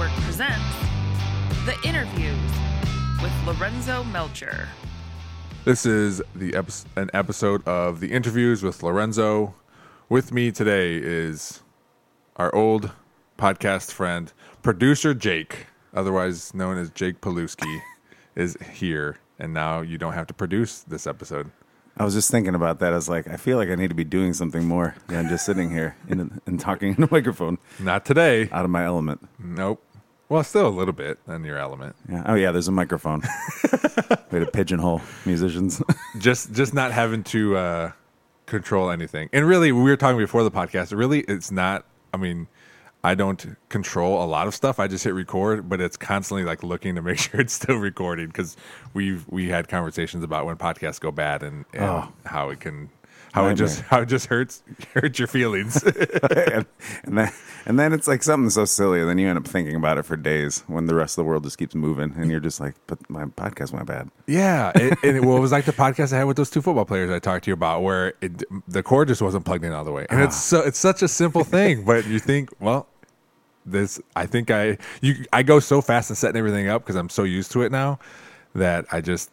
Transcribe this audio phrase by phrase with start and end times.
[0.00, 0.64] Network presents
[1.66, 2.50] The Interviews
[3.20, 4.66] with Lorenzo Melcher.
[5.66, 9.54] This is the epi- an episode of the interviews with Lorenzo.
[10.08, 11.62] With me today is
[12.36, 12.92] our old
[13.36, 17.82] podcast friend, producer Jake, otherwise known as Jake Pilewski,
[18.34, 21.50] is here, and now you don't have to produce this episode.
[21.98, 22.94] I was just thinking about that.
[22.94, 25.44] I was like, I feel like I need to be doing something more than just
[25.44, 28.48] sitting here and, and talking in a microphone Not today.
[28.50, 29.28] out of my element.
[29.38, 29.84] Nope.
[30.30, 31.96] Well, still a little bit in your element.
[32.08, 32.22] Yeah.
[32.24, 33.20] Oh yeah, there's a microphone.
[34.30, 35.82] Way to pigeonhole musicians.
[36.18, 37.92] just just not having to uh,
[38.46, 39.28] control anything.
[39.32, 40.96] And really, we were talking before the podcast.
[40.96, 41.84] Really, it's not.
[42.14, 42.46] I mean,
[43.02, 44.78] I don't control a lot of stuff.
[44.78, 48.28] I just hit record, but it's constantly like looking to make sure it's still recording
[48.28, 48.56] because
[48.94, 52.12] we've we had conversations about when podcasts go bad and, and Oh.
[52.24, 52.88] how it can
[53.32, 54.62] how it just how it just hurts
[54.94, 55.82] hurts your feelings.
[55.84, 56.66] and,
[57.04, 57.32] and then
[57.66, 60.04] and then it's like something so silly, and then you end up thinking about it
[60.04, 62.74] for days when the rest of the world just keeps moving, and you're just like,
[62.86, 64.10] but my podcast went bad.
[64.26, 66.62] Yeah, it, and it, well, it was like the podcast I had with those two
[66.62, 69.72] football players I talked to you about, where it, the cord just wasn't plugged in
[69.72, 70.58] all the way, and it's ah.
[70.58, 72.86] so it's such a simple thing, but you think, well,
[73.66, 77.08] this I think I you I go so fast in setting everything up because I'm
[77.08, 77.98] so used to it now
[78.54, 79.30] that I just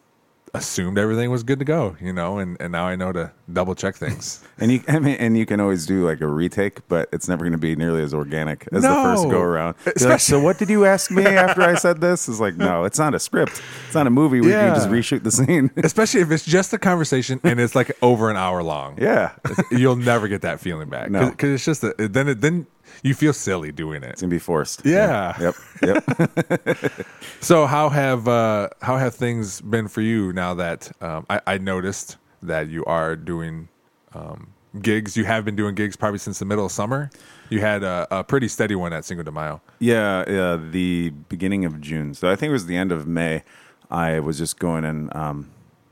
[0.54, 3.74] assumed everything was good to go, you know, and, and now I know to double
[3.74, 4.44] check things.
[4.60, 7.44] And you, I mean, and you can always do like a retake, but it's never
[7.44, 9.76] going to be nearly as organic as the first go around.
[10.00, 12.28] Like, so, what did you ask me after I said this?
[12.28, 13.62] It's like, no, it's not a script.
[13.86, 14.66] It's not a movie where you Yeah.
[14.66, 15.70] can just reshoot the scene.
[15.76, 18.98] Especially if it's just a conversation and it's like over an hour long.
[19.00, 19.34] yeah,
[19.70, 21.08] You'll never get that feeling back.
[21.08, 21.30] No.
[21.30, 22.66] Because it's just, a, then, it, then
[23.02, 24.10] you feel silly doing it.
[24.10, 24.84] it's gonna be forced.
[24.84, 25.36] Yeah.
[25.40, 25.54] Yep.
[25.82, 27.06] Yep.
[27.40, 31.58] So how have uh, how have things been for you now that um, I, I
[31.58, 33.68] noticed that you are doing
[34.12, 34.48] um,
[34.82, 35.16] gigs?
[35.16, 37.10] You have been doing gigs probably since the middle of summer.
[37.48, 39.60] You had a, a pretty steady one at Cinco de Mayo.
[39.78, 42.12] Yeah, yeah, the beginning of June.
[42.12, 43.44] So I think it was the end of May.
[43.88, 45.14] I was just going in.
[45.16, 45.50] Um,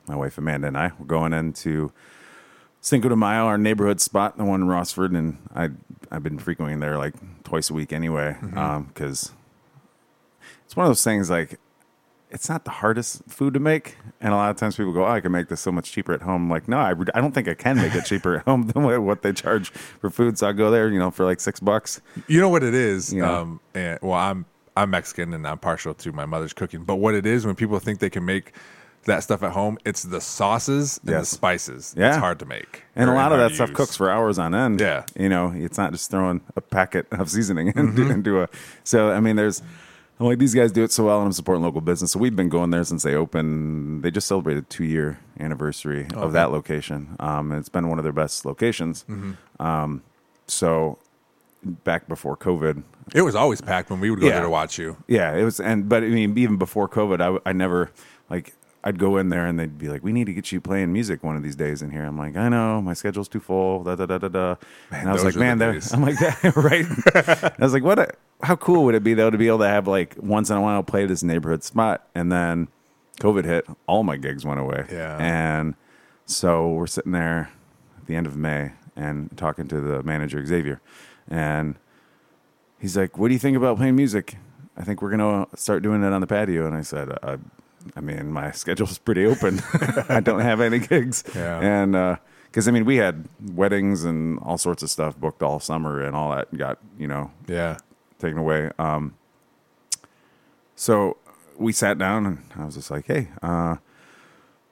[0.08, 1.92] my wife Amanda and I were going into
[2.80, 5.70] Cinco de Mayo, our neighborhood spot, the one in Rossford, and I
[6.10, 7.14] I've been frequenting there like
[7.44, 9.32] twice a week anyway, because
[10.64, 11.58] it's one of those things like
[12.30, 15.08] it's not the hardest food to make, and a lot of times people go, "Oh,
[15.08, 17.32] I can make this so much cheaper at home." I'm like, no, I, I don't
[17.32, 20.38] think I can make it cheaper at home than what they charge for food.
[20.38, 22.00] So I go there, you know, for like six bucks.
[22.26, 23.12] You know what it is?
[23.12, 23.38] Yeah.
[23.40, 24.44] Um, and, well, I'm
[24.76, 26.84] I'm Mexican and I'm partial to my mother's cooking.
[26.84, 28.52] But what it is when people think they can make
[29.06, 31.94] that stuff at home, it's the sauces and the spices.
[31.96, 32.08] Yeah.
[32.08, 32.82] It's hard to make.
[32.94, 33.76] And a lot of that stuff use.
[33.76, 34.80] cooks for hours on end.
[34.80, 35.04] Yeah.
[35.18, 38.48] You know, it's not just throwing a packet of seasoning into, into a.
[38.84, 39.62] So, I mean, there's.
[40.18, 42.12] I'm like, these guys do it so well, and I'm supporting local business.
[42.12, 44.02] So, we've been going there since they opened.
[44.02, 47.16] They just celebrated two year anniversary of that location.
[47.20, 49.04] Um, and it's been one of their best locations.
[49.60, 50.02] Um,
[50.46, 50.98] so,
[51.62, 52.82] back before COVID,
[53.14, 54.34] It was always packed when we would go Yeah.
[54.36, 54.96] there to watch you.
[55.06, 57.90] yeah, it was, and but I mean, even before COVID, I, I never
[58.30, 60.92] like I'd go in there and they'd be like, "We need to get you playing
[60.92, 63.82] music one of these days in here." I'm like, "I know, my schedule's too full."
[63.82, 64.54] Da da da da da.
[64.92, 65.90] and I was like, "Man, that.
[65.92, 66.86] I'm like that, right?"
[67.58, 67.98] I was like, "What?
[67.98, 70.56] A, how cool would it be though to be able to have like once in
[70.56, 72.68] a while play this neighborhood spot?" And then
[73.20, 74.86] COVID hit, all my gigs went away.
[74.90, 75.16] Yeah.
[75.18, 75.74] and
[76.26, 77.50] so we're sitting there
[77.98, 80.80] at the end of May and talking to the manager Xavier,
[81.28, 81.76] and
[82.78, 84.36] he's like, "What do you think about playing music?"
[84.76, 86.66] I think we're gonna start doing it on the patio.
[86.66, 87.38] And I said, uh,
[87.94, 89.60] "I mean, my schedule's pretty open.
[90.08, 91.60] I don't have any gigs." Yeah.
[91.60, 96.00] And because I mean, we had weddings and all sorts of stuff booked all summer,
[96.02, 97.76] and all that got you know Yeah.
[98.18, 98.70] taken away.
[98.78, 99.14] Um,
[100.74, 101.16] so
[101.56, 103.76] we sat down, and I was just like, "Hey, uh,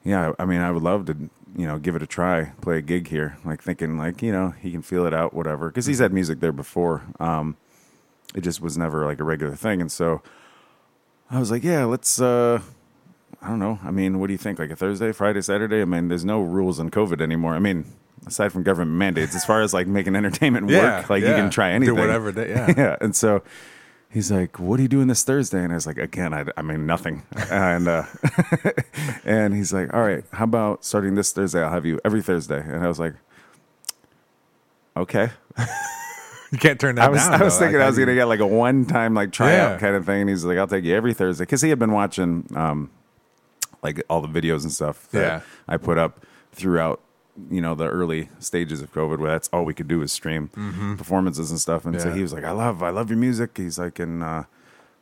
[0.03, 1.17] yeah, I mean, I would love to,
[1.57, 4.55] you know, give it a try, play a gig here." Like thinking, like you know,
[4.61, 7.03] he can feel it out, whatever, because he's had music there before.
[7.21, 7.57] Um,
[8.35, 10.21] it just was never like a regular thing, and so
[11.31, 12.61] I was like, "Yeah, let's." Uh,
[13.45, 13.79] I don't know.
[13.85, 14.59] I mean, what do you think?
[14.59, 15.83] Like a Thursday, Friday, Saturday?
[15.83, 17.55] I mean, there's no rules in COVID anymore.
[17.55, 17.85] I mean,
[18.27, 21.01] aside from government mandates, as far as like making entertainment Yeah.
[21.01, 22.33] work, like you can try anything Do whatever.
[22.33, 22.73] Day, yeah.
[22.77, 22.97] yeah.
[23.03, 23.43] And so
[24.09, 26.63] he's like, "What are you doing this Thursday?" And I was like, "Again, I, I
[26.63, 28.05] mean nothing." and uh,
[29.27, 31.63] and he's like, "All right, how about starting this Thursday?
[31.63, 33.13] I'll have you every Thursday." And I was like,
[34.97, 35.31] "Okay."
[36.53, 37.41] You can't turn that I was down.
[37.41, 37.61] I was though.
[37.65, 39.79] thinking Like, I was gonna get like a one time like tryout Yeah.
[39.79, 40.23] kind of thing.
[40.23, 42.91] And he's like, "I'll take you every Thursday," because he had been watching um
[43.85, 45.41] like all the videos and stuff that Yeah.
[45.69, 47.01] I put up throughout
[47.51, 50.49] you know the early stages of COVID, where that's all we could do is stream
[50.97, 51.85] performances and stuff.
[51.85, 54.45] And so he was like, "I love, I love your music." He's like, and uh,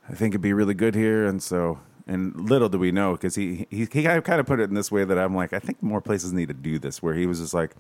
[0.09, 1.27] I think it'd be really good here.
[1.27, 4.65] And so, and little do we know, because he he he kind of put it
[4.71, 7.03] in this way that I'm like, I think more places need to do this.
[7.03, 7.73] Where he was just like,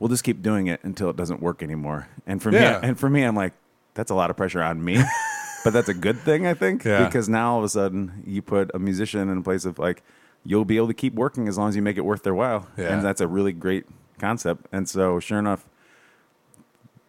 [0.00, 2.80] "We'll just keep doing it until it doesn't work anymore." And for Yeah.
[2.80, 3.52] me, and for me, I'm like,
[3.94, 5.00] that's a lot of pressure on me.
[5.64, 7.04] but that's a good thing, I think, Yeah.
[7.06, 10.02] because now all of a sudden you put a musician in a place of like
[10.46, 12.68] you'll be able to keep working as long as you make it worth their while,
[12.76, 12.92] Yeah.
[12.94, 13.84] and that's a really great
[14.18, 14.66] concept.
[14.72, 15.66] And so, sure enough,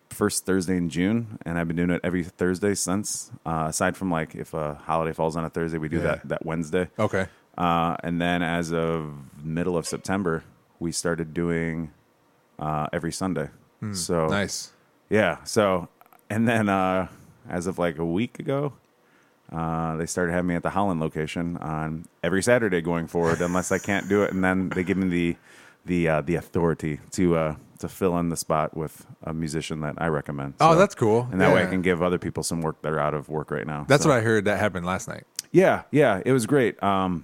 [0.10, 3.32] first Thursday in June, and I've been doing it every Thursday since.
[3.46, 6.04] Uh, aside from like if a holiday falls on a Thursday, we do Yeah.
[6.04, 6.90] that that Wednesday.
[6.98, 7.28] Okay.
[7.58, 9.14] Uh, and then as of
[9.44, 10.44] middle of September,
[10.80, 11.92] we started doing
[12.60, 13.50] uh, every Sunday.
[13.94, 14.32] so Hmm.
[14.32, 14.72] Nice.
[15.10, 15.44] yeah.
[15.44, 15.90] So,
[16.30, 17.08] and then uh,
[17.48, 18.74] as of like a week ago,
[19.52, 23.72] uh, they started having me at the Holland location on every Saturday going forward, unless
[23.72, 24.32] I can't do it.
[24.34, 25.38] And then they give me the
[25.86, 29.96] the uh, the authority to uh, to fill in the spot with a musician that
[30.00, 30.56] I recommend.
[30.60, 31.28] Oh, that's cool.
[31.32, 33.52] And that way I can give other people some work that are out of work
[33.52, 33.86] right now.
[33.88, 35.24] That's So- what I heard that happened last night.
[35.52, 36.82] yeah, yeah, it was great.
[36.84, 37.24] Um,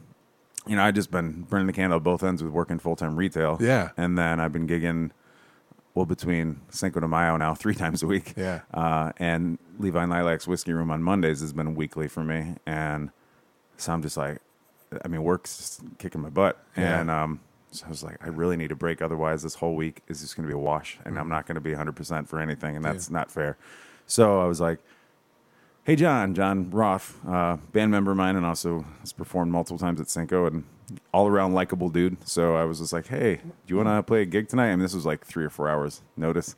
[0.65, 3.15] you know, I just been burning the candle at both ends with working full time
[3.17, 3.57] retail.
[3.59, 3.89] Yeah.
[3.97, 5.11] and then I've been gigging
[5.95, 8.33] well between Cinco de Mayo now three times a week.
[8.35, 8.61] Yeah.
[8.73, 13.09] uh, and Levi and Lilac's Whiskey Room on Mondays has been weekly for me, and
[13.77, 14.39] so I'm just like,
[15.03, 16.99] I mean, work's kicking my butt, Yeah.
[17.01, 17.39] and um,
[17.71, 20.35] so I was like, I really need a break, otherwise this whole week is just
[20.35, 21.19] going to be a wash, and Mm.
[21.21, 23.57] I'm not going to be 100 percent for anything, and that's not fair.
[24.07, 24.79] So I was like.
[25.85, 29.99] Hey John, John Roth, uh, band member of mine, and also has performed multiple times
[29.99, 30.63] at Cinco, and
[31.13, 32.27] all around likable dude.
[32.27, 34.71] So I was just like, "Hey, do you want to play a gig tonight?" I
[34.71, 36.56] mean, this was like three or four hours notice.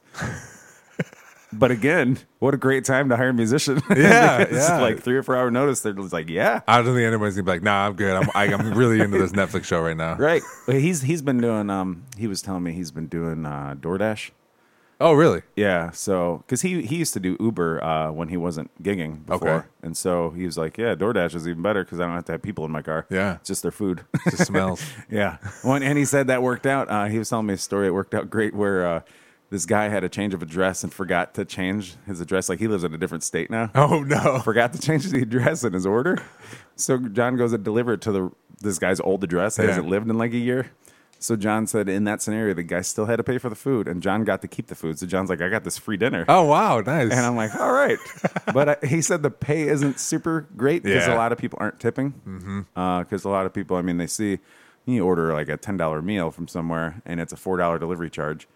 [1.53, 3.81] but again, what a great time to hire a musician!
[3.95, 4.79] Yeah, it's yeah.
[4.79, 5.81] like three or four hour notice.
[5.81, 8.15] They're just like, "Yeah, I don't think anybody's gonna be like, "Nah, I'm good.
[8.15, 11.69] I'm I, I'm really into this Netflix show right now." right." He's he's been doing.
[11.69, 14.31] Um, he was telling me he's been doing uh, DoorDash.
[15.01, 15.41] Oh, really?
[15.57, 19.49] Yeah, so because he he used to do Uber uh, when he wasn't gigging before,
[19.49, 19.67] Okay.
[19.83, 22.31] and so he was like, "Yeah, DoorDash is even better because I don't have to
[22.33, 23.05] have people in my car.
[23.09, 23.35] Yeah.
[23.35, 24.81] it's just their food." Just smells.
[25.09, 26.89] yeah, well, and he said that worked out.
[26.89, 27.87] Uh, he was telling me a story.
[27.87, 29.01] It worked out great where uh,
[29.49, 32.47] this guy had a change of address and forgot to change his address.
[32.47, 33.71] Like he lives in a different state now.
[33.75, 34.39] Oh no.
[34.43, 36.17] Forgot to change the address in his order.
[36.77, 38.31] So John goes to deliver it to the
[38.61, 39.57] this guy's old address.
[39.57, 39.69] He Yeah.
[39.69, 40.71] hasn't lived in like a year.
[41.25, 43.87] So John said in that scenario, the guy still had to pay for the food,
[43.87, 44.99] and John got to keep the food.
[44.99, 47.11] So John's like, "I got this free dinner." Oh wow, nice.
[47.11, 47.97] And I'm like, all right.
[48.53, 51.15] but uh, he said the pay isn't super great because Yeah.
[51.15, 52.65] a lot of people aren't tipping.
[52.75, 54.39] Because a lot of people, I mean, they see
[54.85, 58.47] you order like a $10 meal from somewhere and it's a $4 delivery charge.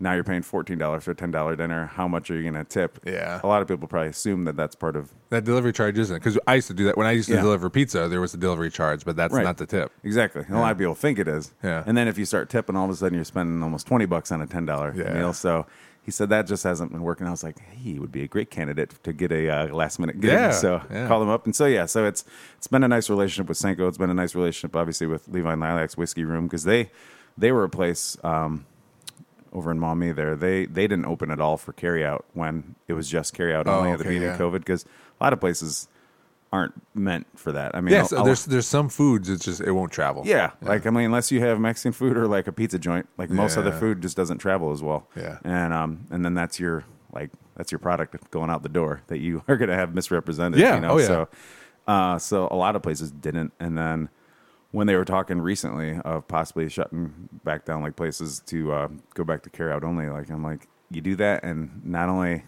[0.00, 1.86] Now you're paying $14 for a $10 dinner.
[1.86, 3.00] How much are you going to tip?
[3.04, 3.40] Yeah.
[3.42, 5.10] A lot of people probably assume that that's part of.
[5.30, 6.18] that delivery charge isn't it?
[6.20, 7.42] because I used to do that when I used to Yeah.
[7.42, 8.08] deliver pizza.
[8.08, 9.42] There was a delivery charge, but that's Right.
[9.44, 9.90] not the tip.
[10.04, 10.44] Exactly.
[10.46, 11.52] And A lot of people think it is.
[11.64, 11.82] Yeah.
[11.86, 14.30] And then if you start tipping, all of a sudden you're spending almost 20 bucks
[14.30, 15.12] on a $10 Yeah.
[15.14, 15.32] meal.
[15.32, 15.66] So
[16.00, 17.26] he said that just hasn't been working.
[17.26, 20.20] I was like, he would be a great candidate to get a uh, last minute
[20.20, 20.30] gig.
[20.30, 21.08] Yeah, So yeah.
[21.08, 21.44] call him up.
[21.44, 22.24] And so, yeah, so it's
[22.56, 23.88] it's been a nice relationship with Cinco.
[23.88, 26.90] It's been a nice relationship, obviously, with Levi and Lilac's Whiskey Room because they,
[27.36, 28.64] they were a place um,
[29.52, 30.36] over in Maumee there.
[30.36, 33.90] They, they didn't open at all for carryout when it was just carryout Oh, only
[33.92, 34.34] at the okay, beginning yeah.
[34.34, 34.84] of COVID because
[35.20, 35.88] a lot of places
[36.52, 37.74] aren't meant for that.
[37.74, 40.22] I mean, Yeah, I'll- so I'll- there's there's some foods it's just it won't travel.
[40.24, 43.28] yeah, like I mean, unless you have Mexican food or like a pizza joint, like
[43.28, 43.78] most other Yeah.
[43.80, 45.06] food just doesn't travel as well.
[45.14, 45.38] Yeah.
[45.44, 49.18] and um, and then that's your like that's your product going out the door that
[49.18, 50.58] you are going to have misrepresented.
[50.60, 50.90] Yeah, you know?
[50.92, 51.06] oh, yeah.
[51.06, 51.28] So,
[51.86, 54.08] uh, so a lot of places didn't, and then
[54.70, 59.24] when they were talking recently of possibly shutting back down like places to uh, go
[59.24, 62.44] back to carry out only, like I'm like, you do that, and not only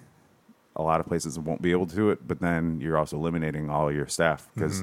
[0.76, 3.68] a lot of places won't be able to do it, but then you're also eliminating
[3.68, 4.83] all your staff because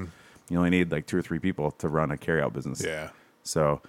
[0.49, 2.83] you only need like two or three people to run a carryout business.
[2.83, 3.09] Yeah.
[3.43, 3.81] So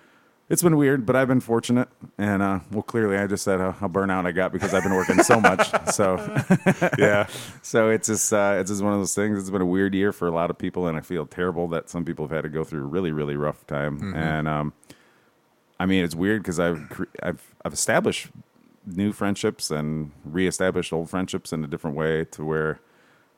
[0.48, 1.88] it's been weird, but I've been fortunate.
[2.16, 4.94] And uh, well, clearly, I just said how, how burnout I got because I've been
[4.94, 5.70] working so much.
[5.92, 6.16] So
[6.98, 7.26] yeah,
[7.62, 9.38] so it's just uh, it's just one of those things.
[9.38, 11.90] It's been a weird year for a lot of people, and I feel terrible that
[11.90, 14.14] some people have had to go through a really really rough time.
[14.14, 14.72] And um,
[15.78, 18.28] I mean, it's weird because I've cre- I've I've established
[18.86, 22.80] new friendships and reestablished old friendships in a different way to where,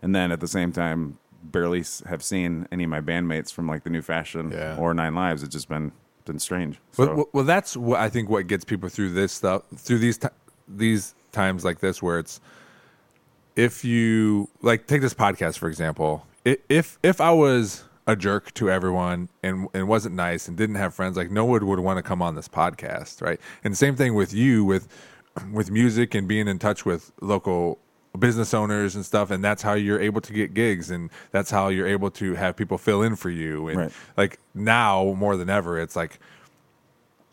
[0.00, 3.82] and then at the same time, barely have seen any of my bandmates from like
[3.82, 4.76] the new fashion Yeah.
[4.78, 5.42] or Nine Lives.
[5.42, 5.90] It's just been
[6.24, 6.78] been strange.
[6.96, 8.28] Well, So, well, well, that's what I think.
[8.28, 10.28] What gets people through this stuff, through these ti
[10.68, 12.40] these times like this, where it's
[13.56, 16.26] if you like take this podcast for example.
[16.44, 20.94] If if I was a jerk to everyone and and wasn't nice and didn't have
[20.94, 23.40] friends, like no one would want to come on this podcast, right?
[23.62, 24.88] And same thing with you with
[25.52, 27.78] with music and being in touch with local
[28.18, 31.68] business owners and stuff and that's how you're able to get gigs and that's how
[31.68, 33.92] you're able to have people fill in for you and Right.
[34.16, 36.18] like now more than ever it's like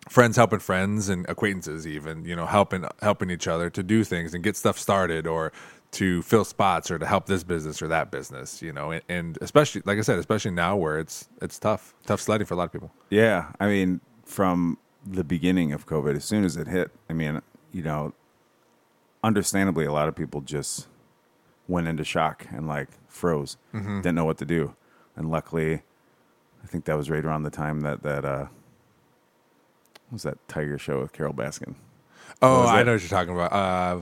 [0.09, 4.33] friends helping friends and acquaintances even you know helping helping each other to do things
[4.33, 5.51] and get stuff started or
[5.89, 9.37] to fill spots or to help this business or that business you know and, and
[9.41, 12.65] especially like i said especially now where it's it's tough tough sledding for a lot
[12.65, 16.91] of people yeah, I mean, from the beginning of COVID, as soon as it hit,
[17.09, 17.41] I mean,
[17.71, 18.13] you know,
[19.23, 20.87] understandably, a lot of people just
[21.67, 23.57] went into shock and like froze,
[24.01, 24.75] didn't know what to do,
[25.15, 25.81] and luckily,
[26.63, 28.47] I think that was right around the time that that uh,
[30.09, 31.75] what was that Tiger show with Carole Baskin.
[32.39, 33.51] Oh, I know what you're talking about.
[33.51, 33.95] Uh,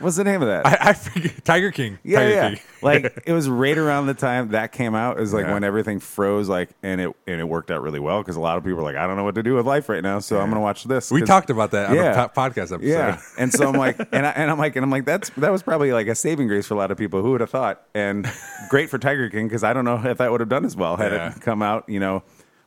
[0.00, 0.66] What's the name of that?
[0.66, 1.44] I, I forget.
[1.44, 1.98] Tiger King.
[2.02, 2.48] Yeah, Tiger yeah.
[2.50, 2.60] King.
[2.82, 5.18] like it was right around the time that came out.
[5.18, 5.52] It was like Yeah.
[5.52, 8.56] when everything froze, like, and it and it worked out really well because a lot
[8.56, 10.40] of people were like, I don't know what to do with life right now, so
[10.40, 11.10] I'm gonna watch this.
[11.10, 12.14] We 'Cause- talked about that on Yeah.
[12.14, 12.82] top podcast episode.
[12.82, 15.52] Yeah, and so I'm like, and, I, and I'm like, and I'm like, that's that
[15.52, 17.20] was probably like a saving grace for a lot of people.
[17.22, 17.82] Who would have thought?
[17.94, 18.26] And
[18.70, 20.96] great for Tiger King because I don't know if that would have done as well
[20.96, 21.34] had Yeah.
[21.36, 22.22] it come out, you know,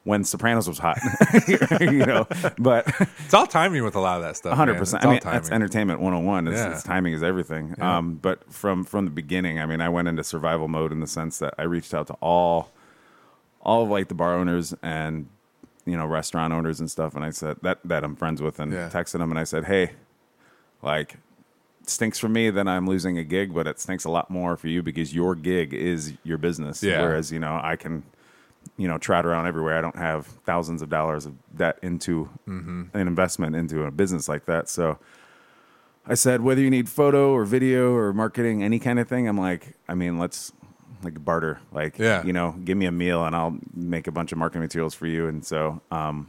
[0.05, 0.97] when Sopranos was hot,
[1.81, 2.25] you know.
[2.57, 2.87] But
[3.25, 4.51] It's all timing with a lot of that stuff.
[4.51, 5.03] One hundred percent.
[5.03, 6.47] I all mean, that's entertainment one hundred and one.
[6.47, 6.71] It's, Yeah.
[6.71, 7.75] it's timing is everything.
[7.81, 11.07] Um, but from from the beginning, I mean, I went into survival mode in the
[11.07, 12.71] sense that I reached out to all
[13.61, 15.27] all of like the bar owners and
[15.85, 18.71] you know restaurant owners and stuff, and I said that that I'm friends with, and
[18.71, 18.89] Yeah.
[18.89, 19.91] texted them, and I said, hey,
[20.81, 21.17] like.
[21.87, 24.67] Stinks for me, then I'm losing a gig, but it stinks a lot more for
[24.67, 26.81] you because your gig is your business.
[26.81, 26.99] Yeah.
[27.03, 28.01] Whereas, you know, I can,
[28.77, 29.77] you know, trot around everywhere.
[29.77, 32.83] I don't have thousands of dollars of debt into Mm-hmm.
[32.93, 34.67] an investment into a business like that.
[34.69, 34.97] So
[36.05, 39.37] I said, whether you need photo or video or marketing, any kind of thing, I'm
[39.39, 40.51] like, I mean, let's
[41.03, 41.59] like barter.
[41.71, 42.23] Like, Yeah.
[42.23, 45.07] you know, give me a meal and I'll make a bunch of marketing materials for
[45.07, 45.27] you.
[45.27, 46.27] And so, um,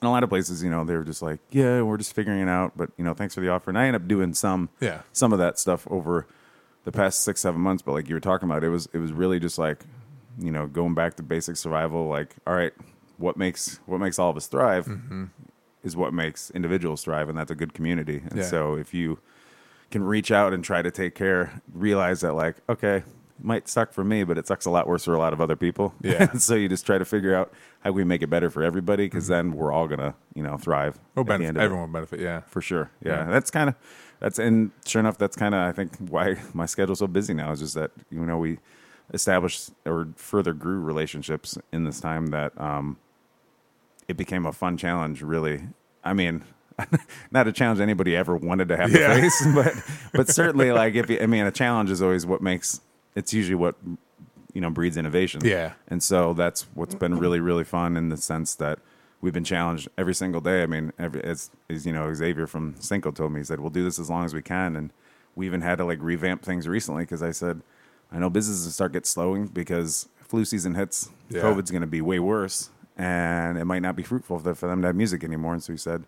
[0.00, 2.40] in a lot of places, you know, they were just like, yeah, we're just figuring
[2.40, 3.70] it out, but you know, thanks for the offer.
[3.70, 5.00] And I ended up doing some, Yeah.
[5.12, 6.26] some of that stuff over
[6.84, 7.82] the past six, seven months.
[7.82, 9.84] But like you were talking about, it was, it was really just like,
[10.38, 12.08] you know, going back to basic survival.
[12.08, 12.72] Like, all right,
[13.16, 15.24] what makes, what makes all of us thrive Mm-hmm.
[15.84, 17.28] is what makes individuals thrive.
[17.28, 18.22] And that's a good community.
[18.30, 18.44] And Yeah.
[18.44, 19.18] so if you
[19.90, 23.04] can reach out and try to take care, realize that like, okay, it
[23.44, 25.56] might suck for me, but it sucks a lot worse for a lot of other
[25.56, 25.94] people.
[26.02, 26.32] Yeah.
[26.38, 29.28] so you just try to figure out how we make it better for everybody because
[29.28, 30.98] then we're all gonna, you know, thrive.
[31.14, 31.64] We'll benefit, end of it.
[31.64, 32.20] everyone will benefit.
[32.20, 32.40] Yeah.
[32.48, 32.90] for sure.
[33.02, 33.30] Yeah, Yeah.
[33.30, 33.76] that's kind of
[34.20, 37.52] that's and sure enough, that's kind of I think why my schedule's so busy now
[37.52, 38.58] is just that you know we
[39.12, 42.96] established or further grew relationships in this time that um,
[44.06, 45.22] it became a fun challenge.
[45.22, 45.62] Really,
[46.04, 46.44] I mean.
[47.32, 49.08] Not a challenge anybody ever wanted to have Yeah.
[49.08, 49.74] to face, but
[50.12, 52.80] but certainly like if you, I mean a challenge is always what makes
[53.16, 53.74] it's usually what
[54.54, 55.40] you know breeds innovation.
[55.44, 55.72] Yeah.
[55.88, 58.78] And so that's what's been really, really fun in the sense that
[59.20, 60.62] we've been challenged every single day.
[60.62, 63.70] I mean, every, as, as you know, Xavier from Cinco told me, he said, we'll
[63.70, 64.76] do this as long as we can.
[64.76, 64.90] And
[65.34, 67.60] we even had to like revamp things recently because I said,
[68.12, 71.42] I know businesses start get slowing because flu season hits, Yeah.
[71.42, 74.86] COVID's going to be way worse and it might not be fruitful for them to
[74.88, 75.52] have music anymore.
[75.54, 76.04] And so he said,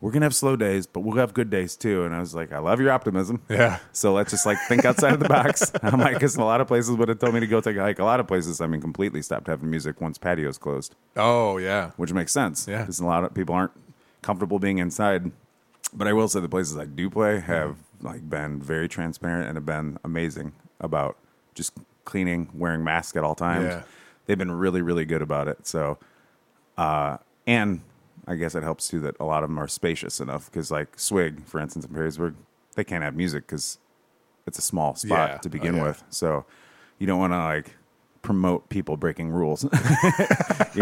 [0.00, 2.04] we're going to have slow days, but we'll have good days too.
[2.04, 3.40] And I was like, I love your optimism.
[3.48, 3.78] Yeah.
[3.92, 5.72] So let's just like think outside of the box.
[5.82, 7.80] I'm like, because a lot of places would have told me to go take a
[7.80, 7.98] hike.
[8.00, 11.92] A lot of places, I mean, completely stopped having music once patios closed, Oh, yeah.
[11.96, 12.68] which makes sense.
[12.68, 12.80] Yeah.
[12.82, 13.72] Because a lot of people aren't
[14.20, 15.32] comfortable being inside.
[15.94, 19.56] But I will say the places I do play have like been very transparent and
[19.56, 21.16] have been amazing about
[21.54, 21.72] just
[22.04, 23.64] cleaning, wearing masks at all times.
[23.66, 23.82] Yeah.
[24.26, 25.66] They've been really, really good about it.
[25.66, 25.98] So,
[26.76, 27.82] uh, and
[28.26, 30.98] I guess it helps too that a lot of them are spacious enough because, like
[30.98, 32.34] Swig, for instance, in Perrysburg,
[32.74, 33.78] they can't have music because
[34.46, 35.36] it's a small spot Yeah.
[35.38, 35.82] to Oh, begin yeah.
[35.84, 36.02] with.
[36.10, 36.44] So
[36.98, 37.76] you don't want to like
[38.22, 39.64] promote people breaking rules.
[39.64, 39.74] you know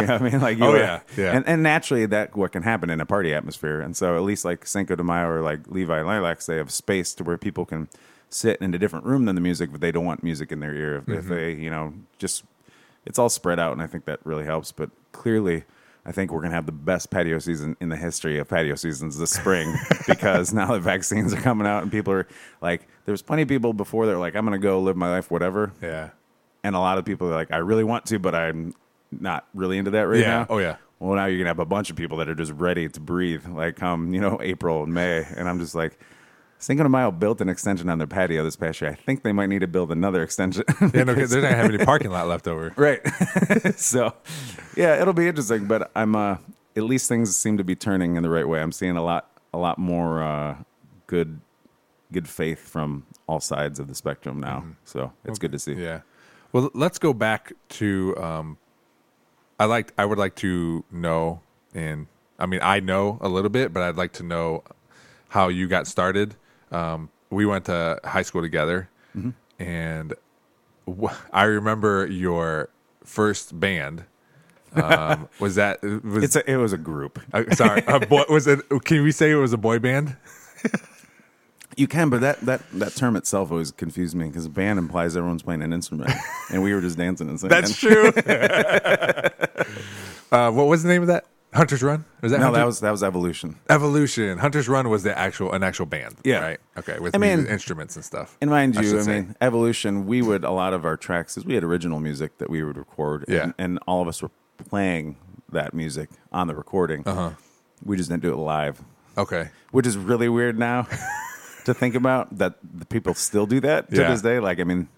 [0.07, 0.41] what I mean?
[0.41, 1.01] Like, you Oh, yeah.
[1.17, 1.33] Yeah.
[1.37, 3.81] And, and naturally, that what can happen in a party atmosphere.
[3.81, 7.13] And so, at least like Cinco de Mayo or like Levi Lilacs, they have space
[7.15, 7.89] to where people can
[8.33, 10.75] sit in a different room than the music, but they don't want music in their
[10.75, 10.97] ear.
[10.97, 11.13] If, Mm-hmm.
[11.19, 12.45] if they, you know, just
[13.05, 14.73] it's all spread out, and I think that really helps.
[14.73, 15.65] But clearly,
[16.07, 18.75] I think we're going to have the best patio season in the history of patio
[18.75, 19.73] seasons this spring
[20.09, 22.27] because now the vaccines are coming out and people are
[22.61, 24.97] like, there was plenty of people before that were like, I'm going to go live
[24.97, 25.73] my life, whatever.
[25.83, 26.11] Yeah.
[26.65, 28.75] And a lot of people are like, I really want to, but I'm
[29.13, 30.27] not really into that right Yeah.
[30.29, 30.47] now.
[30.49, 30.77] Oh, yeah.
[31.01, 33.01] Well, now you're going to have a bunch of people that are just ready to
[33.01, 35.25] breathe, like come, you know, April and May.
[35.37, 35.99] And I'm just like,
[36.63, 38.91] Cinco de Mayo built an extension on their patio this past year.
[38.93, 40.63] I think they might need to build another extension.
[40.95, 42.73] Yeah, no, 'cause they're not gonna have any parking lot left over.
[42.77, 43.01] Right.
[43.77, 44.15] so,
[44.77, 46.37] yeah, it'll be interesting, but I'm uh
[46.77, 48.63] at least things seem to be turning in the right way.
[48.63, 50.57] I'm seeing a lot a lot more uh
[51.09, 51.41] good
[52.13, 54.65] good faith from all sides of the spectrum now.
[54.85, 55.73] So, it's good to see.
[55.73, 55.83] Mm-hmm.
[55.83, 56.01] Yeah.
[56.53, 58.15] Well, let's go back to.
[58.19, 58.59] Um,
[59.59, 59.93] I like.
[59.99, 61.41] I would like to know,
[61.75, 62.07] and
[62.39, 64.63] I mean, I know a little bit, but I'd like to know
[65.31, 66.37] how you got started.
[66.73, 69.31] Um, we went to high school together, Mm-hmm.
[69.63, 70.15] and
[70.89, 72.71] wh- I remember your
[73.05, 74.05] first band.
[74.75, 77.21] Um, was that was It's a, it was a group.
[77.35, 77.83] uh, sorry?
[77.87, 78.61] A boy, was it?
[78.85, 80.17] Can we say it was a boy band?
[81.75, 85.43] You can, but that that that term itself always confused me because band implies everyone's
[85.43, 86.11] playing an instrument,
[86.53, 87.49] and we were just dancing and singing.
[87.49, 88.13] That's true.
[90.31, 91.25] uh, what was the name of that?
[91.55, 92.05] Hunter's Run?
[92.23, 93.57] Was that No, Hunter- that was that was Evolution.
[93.69, 94.39] Evolution.
[94.39, 96.17] Hunter's Run was the actual an actual band.
[96.25, 96.41] Yeah.
[96.41, 96.59] Right.
[96.79, 96.99] Okay.
[96.99, 98.37] With I mean- music- instruments and stuff.
[98.41, 101.37] And mind I you, should I, mean, Evolution, we would, a lot of our tracks,
[101.37, 103.25] is we had original music that we would record.
[103.29, 103.43] Yeah.
[103.45, 104.31] And, and all of us were
[104.69, 105.17] playing
[105.51, 107.03] that music on the recording.
[107.07, 107.31] Uh-huh.
[107.85, 108.81] We just didn't do it live,
[109.19, 109.51] Okay.
[109.73, 110.87] which is really weird now
[111.67, 114.11] to think about that the people still do that to Yeah.
[114.11, 114.39] this day.
[114.41, 114.89] Like, I mean,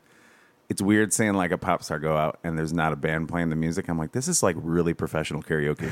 [0.68, 3.50] it's weird seeing like a pop star go out and there's not a band playing
[3.50, 3.88] the music.
[3.88, 5.90] I'm like, this is like really professional karaoke.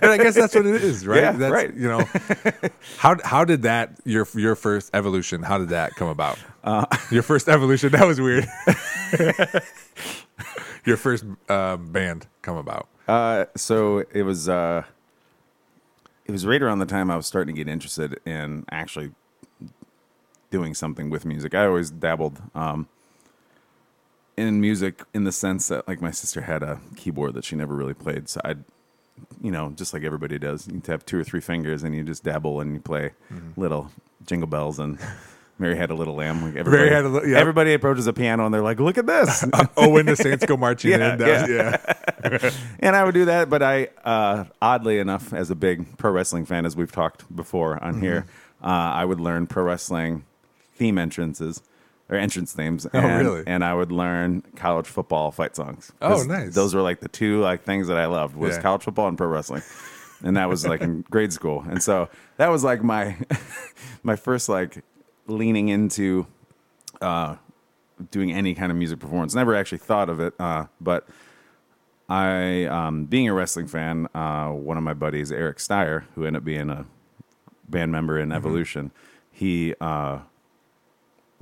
[0.02, 1.22] and I guess that's what it is, right?
[1.22, 1.72] Yeah, that's, right.
[1.74, 2.08] You know,
[2.98, 5.42] how how did that your your first evolution?
[5.42, 6.38] How did that come about?
[6.64, 7.92] Uh, your first evolution.
[7.92, 8.48] That was weird.
[10.84, 12.88] your first uh, band come about.
[13.06, 14.82] Uh, so it was uh,
[16.26, 19.12] it was right around the time I was starting to get interested in actually
[20.50, 21.54] doing something with music.
[21.54, 22.88] I always dabbled um,
[24.36, 27.74] in music in the sense that like my sister had a keyboard that she never
[27.74, 28.64] really played, so I'd
[29.40, 32.24] you know just like everybody does, you have two or three fingers and you just
[32.24, 33.12] dabble and you play
[33.56, 33.90] little
[34.26, 34.98] jingle bells and.
[35.58, 36.42] Mary had a little lamb.
[36.42, 37.38] Like everybody, Had a Li- yep.
[37.38, 39.44] everybody approaches a piano and they're like, "Look at this!"
[39.76, 41.18] Oh, when the Saints go marching Yeah, in.
[41.18, 41.50] That was-
[42.42, 42.50] yeah.
[42.80, 43.48] and I would do that.
[43.48, 47.80] But I, uh, oddly enough, as a big pro wrestling fan, as we've talked before
[47.84, 48.22] on here,
[48.62, 48.66] Mm-hmm.
[48.66, 50.24] uh, I would learn pro wrestling
[50.74, 51.62] theme entrances
[52.12, 52.86] or entrance themes.
[52.92, 53.42] Oh, and, really?
[53.46, 55.90] And I would learn college football fight songs.
[56.02, 56.54] Oh, nice.
[56.54, 58.62] Those were like the two like things that I loved was Yeah.
[58.62, 59.62] college football and pro wrestling.
[60.22, 63.16] And that was like in grade school, and so that was like my
[64.04, 64.84] my first like
[65.26, 66.26] leaning into
[67.00, 67.36] uh,
[68.12, 69.34] doing any kind of music performance.
[69.34, 71.08] Never actually thought of it, uh, but
[72.08, 76.42] I, um, being a wrestling fan, uh, one of my buddies, Eric Steyer, who ended
[76.42, 76.84] up being a
[77.68, 78.90] band member in Evolution,
[79.30, 80.18] he, uh,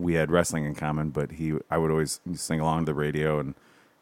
[0.01, 3.39] we had wrestling in common, but he, I would always sing along to the radio,
[3.39, 3.55] and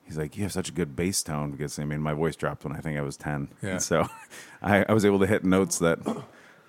[0.04, 2.64] he's like, "You have such a good bass tone," because I mean, my voice dropped
[2.64, 3.70] when I think I was ten, Yeah.
[3.70, 4.08] and so
[4.62, 5.98] I, I was able to hit notes that.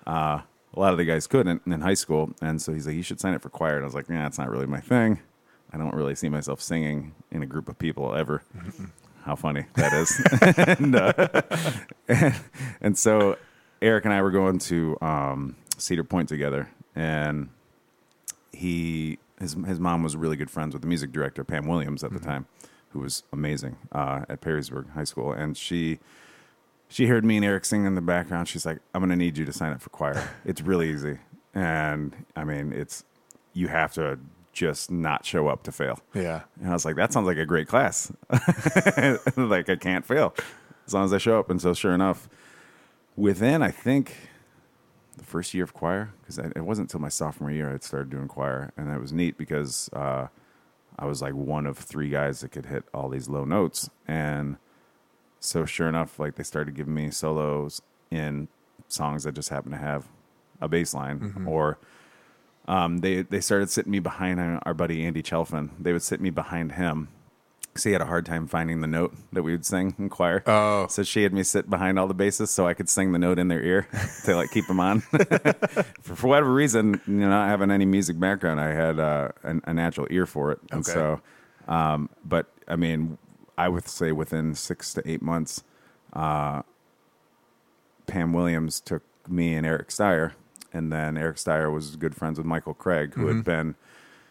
[0.06, 0.40] Uh,
[0.72, 3.18] a lot of the guys couldn't in high school, and so he's like, "You should
[3.20, 5.18] sign up for choir." And I was like, "Yeah, it's not really my thing.
[5.72, 8.42] I don't really see myself singing in a group of people ever."
[9.24, 10.78] How funny that is!
[10.78, 11.42] and, uh,
[12.08, 12.34] and,
[12.80, 13.36] and so
[13.82, 17.48] Eric and I were going to um, Cedar Point together, and
[18.60, 22.12] he his his mom was really good friends with the music director Pam Williams at
[22.12, 22.44] the time,
[22.90, 25.98] who was amazing uh, at Perrysburg High School, and she
[26.86, 28.48] she heard me and Eric sing in the background.
[28.48, 30.28] She's like, "I'm going to need you to sign up for choir.
[30.44, 31.18] It's really easy,
[31.54, 33.02] and I mean, it's
[33.54, 34.18] you have to
[34.52, 36.42] just not show up to fail." Yeah.
[36.60, 38.12] And I was like, "That sounds like a great class.
[39.36, 40.34] like I can't fail
[40.86, 42.28] as long as I show up." And so, sure enough,
[43.16, 44.29] within I think
[45.16, 48.10] the first year of choir, because it wasn't until my sophomore year I had started
[48.10, 50.28] doing choir, and it was neat because uh,
[50.98, 54.56] I was like one of three guys that could hit all these low notes, and
[55.40, 58.48] so sure enough, like they started giving me solos in
[58.88, 60.06] songs that just happened to have
[60.60, 61.78] a bass line, or
[62.68, 65.70] um, they they started sitting me behind our buddy Andy Chelfin.
[65.78, 67.08] They would sit me behind him
[67.72, 70.42] because he had a hard time finding the note that we would sing in choir.
[70.46, 70.86] Oh.
[70.88, 73.38] so she had me sit behind all the basses so I could sing the note
[73.38, 73.86] in their ear
[74.24, 75.00] to like keep them on.
[76.02, 79.62] for, for whatever reason, you know, not having any music background, I had uh, an,
[79.64, 80.92] a natural ear for it, and Okay.
[80.92, 81.20] so.
[81.68, 83.18] Um, but I mean,
[83.56, 85.62] I would say within six to eight months,
[86.12, 86.62] uh,
[88.06, 90.32] Pam Williams took me and Eric Steyer,
[90.72, 93.76] and then Eric Steyer was good friends with Michael Craig, who had been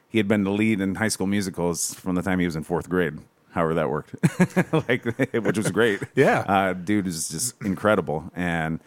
[0.10, 2.64] he had been the lead in High School Musicals from the time he was in
[2.64, 3.20] fourth grade.
[3.52, 4.16] However that worked,
[4.90, 6.02] like which was great.
[6.16, 6.42] Yeah.
[6.48, 8.32] uh, dude is just incredible.
[8.36, 8.80] And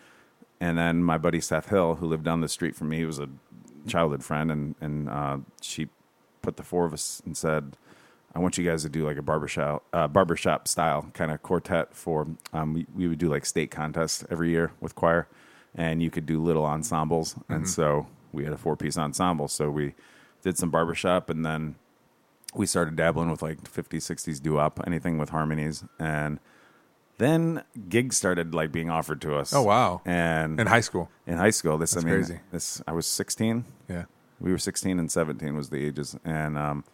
[0.61, 3.19] and then my buddy Seth Hill, who lived down the street from me, he was
[3.19, 3.29] a
[3.89, 5.89] childhood friend, and and uh, she
[6.43, 7.77] put the four of us and said,
[8.35, 11.93] "I want you guys to do like a barbershop uh, barbershop style kind of quartet
[11.93, 15.27] for." Um, we, we would do like state contests every year with choir,
[15.75, 19.49] and you could do little ensembles, and so we had a four piece ensemble.
[19.49, 19.95] So we
[20.43, 21.77] did some barbershop, and then
[22.55, 26.39] we started dabbling with like 50s 60s doo-wop anything with harmonies and
[27.17, 30.03] then gigs started like being offered to us Oh, wow.
[30.05, 31.09] and In high school.
[31.27, 32.41] in high school this That's i mean crazy.
[32.51, 34.05] this i was 16 Yeah.
[34.39, 36.85] we were 16 and 17 was the ages and um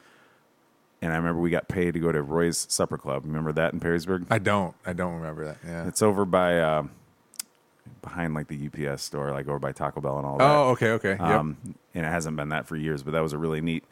[1.03, 3.81] and i remember we got paid to go to roy's supper club remember that in
[3.81, 4.77] perrysburg I don't.
[4.87, 5.57] I don't remember that.
[5.67, 5.89] Yeah.
[5.89, 6.91] it's over by um
[8.03, 10.91] behind like the ups store like over by taco bell and all that Oh, okay,
[10.93, 11.11] okay.
[11.11, 11.21] Yep.
[11.21, 11.57] um,
[11.95, 13.85] and it hasn't been that for years, but that was a really neat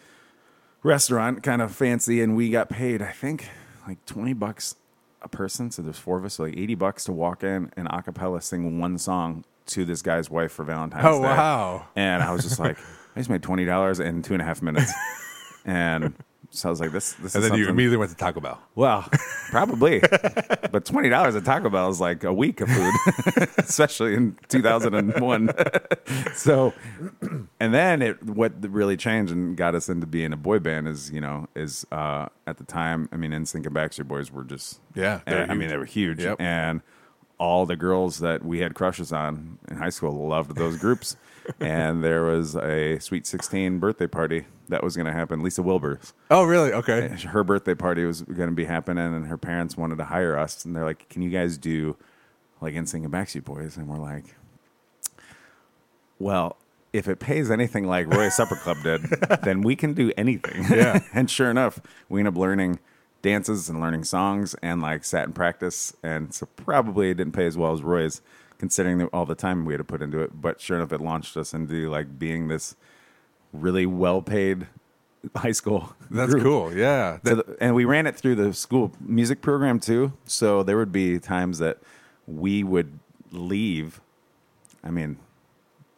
[0.83, 2.21] restaurant, kind of fancy.
[2.21, 3.49] And we got paid, I think,
[3.87, 4.77] like 20 bucks
[5.23, 5.71] a person.
[5.71, 8.41] So there's four of us, so like 80 bucks to walk in and a cappella
[8.41, 11.09] sing one song to this guy's wife for Valentine's Day.
[11.09, 11.25] Oh, Day.
[11.25, 11.87] wow.
[11.97, 12.79] And I was just like,
[13.17, 14.93] I just made $20 in two and a half minutes.
[15.65, 16.15] and
[16.57, 17.35] So I was like, this, this is.
[17.37, 18.61] And then you immediately went to Taco Bell.
[18.75, 19.09] Well,
[19.51, 20.01] probably.
[20.73, 24.63] but twenty dollars at Taco Bell is like a week of food, especially in two
[24.63, 25.51] thousand and one.
[26.35, 26.73] so,
[27.61, 31.11] and then it what really changed and got us into being a boy band is
[31.11, 34.81] you know is uh, at the time I mean NSYNC and Backstreet Boys were just
[34.95, 36.41] Yeah, I mean they were huge Yep.
[36.41, 36.81] and
[37.39, 41.17] all the girls that we had crushes on in high school loved those groups.
[41.61, 45.43] And there was a Sweet Sixteen birthday party that was going to happen.
[45.43, 46.73] Lisa Wilbur's Oh, really?
[46.73, 47.09] Okay.
[47.09, 50.65] her birthday party was going to be happening, and her parents wanted to hire us,
[50.65, 51.97] and they're like, "Can you guys do
[52.61, 54.35] like NSYNC and Backstreet Boys?" And we're like,
[56.19, 56.57] "Well."
[56.93, 59.03] If it pays anything like Roy Supper Club did,
[59.43, 60.65] then we can do anything.
[60.71, 61.01] Yeah.
[61.13, 61.79] and sure enough,
[62.09, 62.79] we end up learning
[63.21, 65.95] dances and learning songs and like sat in practice.
[66.03, 68.23] And so probably it didn't pay as well as Roy's,
[68.59, 70.41] considering all the time we had to put into it.
[70.41, 72.77] But sure enough, it launched us into like being this
[73.53, 74.67] really well paid
[75.35, 75.95] high school.
[76.11, 76.43] That's group.
[76.45, 76.75] cool.
[76.77, 77.19] Yeah.
[77.25, 80.13] So the- and we ran it through the school music program too.
[80.25, 81.79] So there would be times that
[82.27, 82.99] we would
[83.33, 84.01] leave.
[84.85, 85.19] I mean,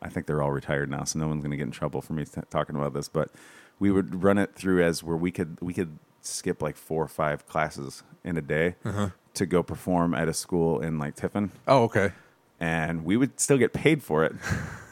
[0.00, 2.12] I think they're all retired now, so no one's going to get in trouble for
[2.12, 3.08] me t- talking about this.
[3.08, 3.30] But
[3.78, 7.08] we would run it through as where we could we could skip like four or
[7.08, 9.10] five classes in a day Uh-huh.
[9.34, 12.12] to go perform at a school in like Tiffin, oh, okay.
[12.60, 14.34] And we would still get paid for it.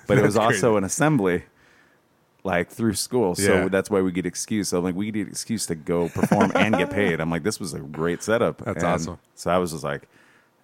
[0.08, 0.76] But it was also crazy.
[0.76, 1.42] an assembly.
[2.44, 3.68] Like through school, so Yeah.
[3.68, 4.70] that's why we get excused.
[4.70, 7.18] So I'm like, we get excuse to go perform and get paid.
[7.20, 8.58] I'm like, this was a great setup.
[8.58, 9.18] That's And awesome.
[9.34, 10.08] So I was just like,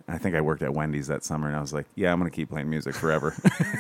[0.06, 2.30] I think I worked at Wendy's that summer, and I was like, yeah, I'm gonna
[2.30, 3.34] keep playing music forever.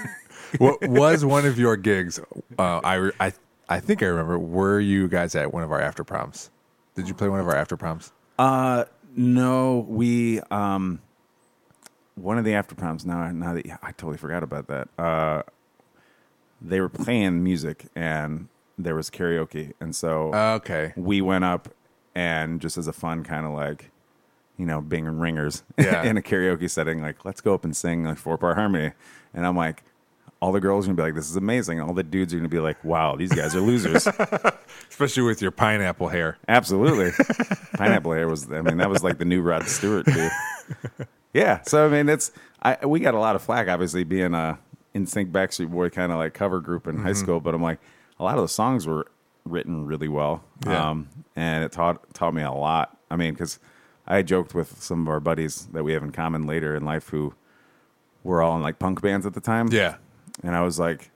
[0.58, 2.18] what was one of your gigs?
[2.58, 3.32] Uh, I, re- I
[3.68, 4.36] I think I remember.
[4.36, 6.50] Were you guys at one of our after proms?
[6.96, 8.12] Did you play one of our after proms?
[8.40, 11.00] uh, no, we um,
[12.14, 13.04] one of the after proms.
[13.06, 14.88] Now, now that I totally forgot about that.
[14.98, 15.42] Uh,
[16.60, 18.48] they were playing music, and
[18.78, 20.92] there was karaoke, and so Okay.
[20.96, 21.68] we went up
[22.14, 23.90] and just as a fun kind of like
[24.58, 26.02] you know being ringers Yeah.
[26.04, 28.92] in a karaoke setting like let's go up and sing like four part harmony
[29.32, 29.82] and i'm like
[30.42, 32.50] all the girls are gonna be like this is amazing all the dudes are gonna
[32.50, 34.06] be like wow these guys are losers
[34.90, 36.36] Especially with your pineapple hair.
[36.48, 37.12] absolutely
[37.78, 40.28] pineapple hair was i mean that was like the new rod stewart too
[41.32, 42.30] yeah so i mean it's
[42.62, 44.58] i we got a lot of flack obviously being a
[44.94, 47.04] NSYNC backstreet boy kind of like cover group in Mm-hmm.
[47.06, 47.78] high school but i'm like
[48.20, 49.06] a lot of the songs were
[49.44, 50.90] written really well Yeah.
[50.90, 53.58] um, and it taught taught me a lot i mean because
[54.06, 57.08] i joked with some of our buddies that we have in common later in life
[57.08, 57.34] who
[58.22, 59.96] were all in like punk bands at the time Yeah.
[60.44, 61.10] and I was like,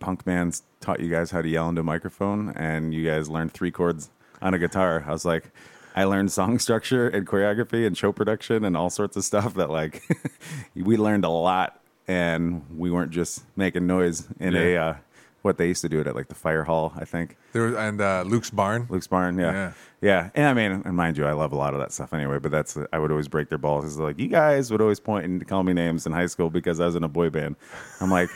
[0.00, 3.52] punk bands taught you guys how to yell into a microphone, and you guys learned
[3.52, 4.10] three chords
[4.42, 5.04] on a guitar.
[5.06, 5.50] I was like,
[5.98, 9.68] I learned song structure and choreography and show production and all sorts of stuff that
[9.68, 10.04] like
[10.76, 14.94] we learned a lot, and we weren't just making noise in a uh,
[15.42, 17.36] what they used to do it at like the fire hall, I think.
[17.52, 18.86] There was and uh, Luke's barn.
[18.88, 19.52] Luke's barn, yeah.
[19.52, 19.72] Yeah.
[20.00, 22.38] yeah, And I mean, and mind you, I love a lot of that stuff anyway.
[22.38, 23.84] But that's I would always break their balls.
[23.84, 26.78] It's like you guys would always point and call me names in high school because
[26.78, 27.56] I was in a boy band.
[28.00, 28.28] I'm like,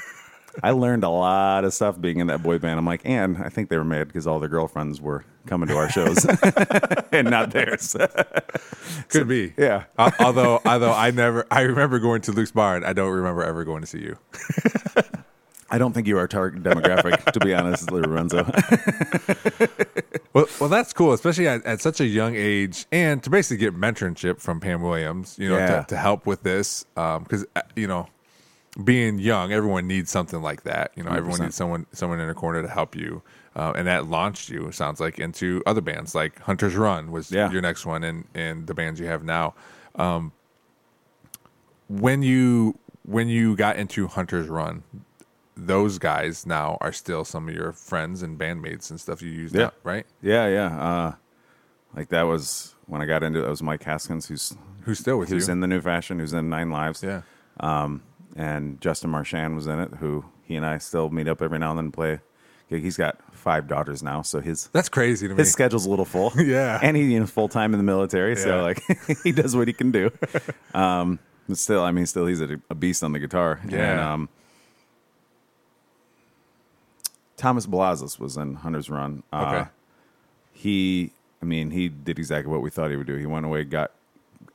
[0.63, 2.79] I learned a lot of stuff being in that boy band.
[2.79, 5.77] I'm like, and I think they were mad because all their girlfriends were coming to
[5.77, 6.25] our shows
[7.13, 7.97] and not theirs.
[9.09, 9.55] Could be.
[9.57, 9.85] yeah.
[9.99, 13.43] Al- although, although I never, I remember going to Luke's bar, and I don't remember
[13.45, 14.19] ever going to see you.
[15.71, 18.45] I don't think you are our target demographic, to be honest, Lorenzo.
[20.35, 23.75] Well, well, that's cool, especially at, at such a young age, and to basically get
[23.75, 25.81] mentorship from Pam Williams, you know, Yeah.
[25.83, 28.07] to, to help with this, um, because uh, you know,
[28.85, 30.93] being young, everyone needs something like that.
[30.97, 31.43] You know, everyone 100%.
[31.43, 33.23] needs someone someone in a corner to help you,
[33.55, 34.69] uh, and that launched you.
[34.69, 37.51] it Sounds like into other bands like Hunter's Run was Yeah.
[37.51, 39.55] your next one, and and the bands you have now.
[39.97, 40.33] Um,
[41.89, 44.83] when you when you got into Hunter's Run,
[45.57, 49.53] those guys now are still some of your friends and bandmates and stuff you use
[49.53, 49.71] Yeah.
[49.83, 50.07] right?
[50.23, 50.79] yeah, yeah.
[50.81, 51.15] Uh,
[51.95, 53.43] like that was when I got into it.
[53.43, 54.55] That was Mike Haskins, who's
[54.85, 55.53] Who's still with who's you?
[55.53, 57.03] in the new fashion, who's in Nine Lives.
[57.03, 57.23] yeah.
[57.61, 58.03] Um,
[58.37, 61.71] and Justin Marchand was in it, who he and I still meet up every now
[61.71, 62.21] and then and play.
[62.69, 65.39] He's got five daughters now, so his That's crazy to me.
[65.39, 66.33] his schedule's a little full.
[66.39, 66.79] Yeah.
[66.83, 68.83] and he's you know, full time in the military, so like
[69.25, 70.11] he does what he can do.
[70.75, 71.19] Um,
[71.49, 73.61] but still, I mean, still he's a, a beast on the guitar.
[73.69, 73.91] Yeah.
[73.91, 74.29] And, um,
[77.37, 79.23] Thomas Blazis was in Hunter's Run.
[79.33, 79.71] Uh, Okay.
[80.55, 83.17] He, I mean, he did exactly what we thought he would do.
[83.17, 83.91] He went away, got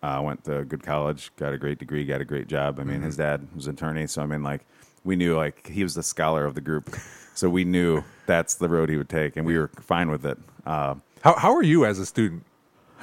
[0.03, 2.79] uh, went to a good college, got a great degree, got a great job.
[2.79, 4.62] I mean, his dad was an attorney, so I mean, like
[5.03, 6.95] we knew like he was the scholar of the group,
[7.36, 10.38] so we knew that's the road he would take, and we were fine with it.
[10.65, 12.43] Uh, How how are you as a student?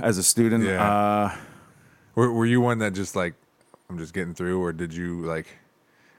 [0.01, 0.83] as a student, Yeah.
[0.85, 1.37] uh,
[2.17, 3.35] Were, were you one that just like
[3.89, 5.47] I'm just getting through, or did you like?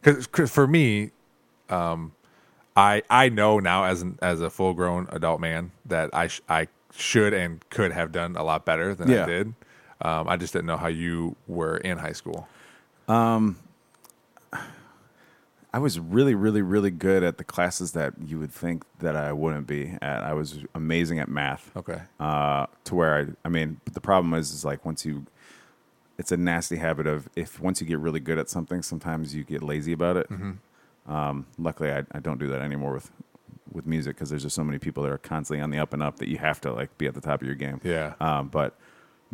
[0.02, 1.12] Because for me,
[1.70, 2.12] um,
[2.76, 6.42] I I know now as an, as a full grown adult man that I sh-
[6.48, 9.24] I should and could have done a lot better than Yeah.
[9.24, 9.54] I did.
[10.02, 12.48] Um, I just didn't know how you were in high school.
[15.74, 19.34] I was really, really, really good at the classes that you would think that I
[19.34, 20.24] wouldn't be at.
[20.24, 21.70] I was amazing at math.
[21.76, 22.02] Okay.
[22.18, 25.26] Uh, to where I, I mean, but the problem is, is like once you,
[26.18, 29.44] it's a nasty habit of if once you get really good at something, sometimes you
[29.44, 30.30] get lazy about it.
[31.08, 33.12] Um, luckily, I, I don't do that anymore with
[33.72, 36.02] with music because there's just so many people that are constantly on the up and
[36.02, 37.82] up that you have to like be at the top of your game.
[37.84, 38.14] Yeah.
[38.22, 38.78] Um, but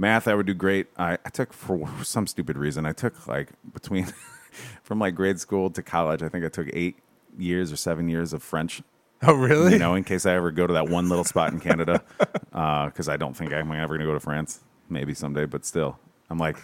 [0.01, 0.87] math, I would do great.
[0.97, 2.85] I, I took for some stupid reason.
[2.85, 4.07] I took like between
[4.83, 6.21] from like grade school to college.
[6.21, 6.97] I think I took eight
[7.37, 8.81] years or seven years of French.
[9.23, 9.73] Oh really?
[9.73, 12.03] You know, in case I ever go to that one little spot in Canada,
[12.49, 14.59] because I don't think I'm ever going to go to France.
[14.89, 16.57] Maybe someday, but still, I'm like.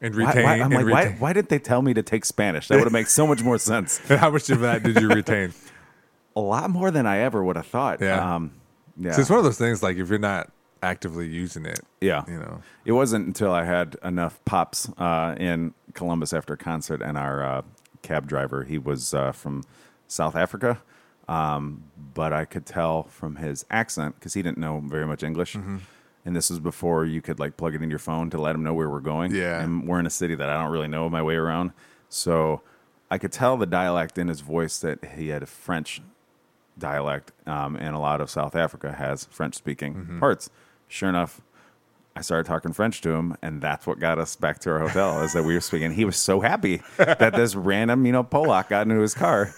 [0.00, 0.44] and retain.
[0.44, 1.18] why, I'm and like, why, retain.
[1.18, 2.68] why did they tell me to take Spanish?
[2.68, 3.98] That would have made so much more sense.
[4.08, 5.52] How much of that did you retain?
[6.36, 8.00] A lot more than I ever would have thought.
[8.00, 8.36] Yeah.
[8.36, 8.52] Um,
[8.96, 9.12] yeah.
[9.12, 10.50] So it's one of those things like if you're not
[10.84, 12.22] actively using it, Yeah.
[12.28, 12.60] you know.
[12.84, 17.42] It wasn't until I had enough pops uh, in Columbus after a concert, and our
[17.44, 17.62] uh,
[18.02, 19.64] cab driver, he was uh, from
[20.06, 20.78] South Africa,
[21.28, 25.54] um, but I could tell from his accent because he didn't know very much English.
[25.56, 25.78] Mm-hmm.
[26.26, 28.62] And this was before you could like plug it in your phone to let him
[28.62, 29.34] know where we're going.
[29.34, 29.60] Yeah.
[29.62, 31.72] and we're in a city that I don't really know my way around,
[32.08, 32.60] so
[33.10, 36.00] I could tell the dialect in his voice that he had a French
[36.78, 40.18] dialect, um, and a lot of South Africa has French speaking Mm-hmm.
[40.20, 40.50] parts.
[40.88, 41.40] Sure enough,
[42.16, 45.22] I started talking French to him, and that's what got us back to our hotel.
[45.22, 45.92] is that we were speaking.
[45.92, 49.52] He was so happy that this random, you know, Polak got into his car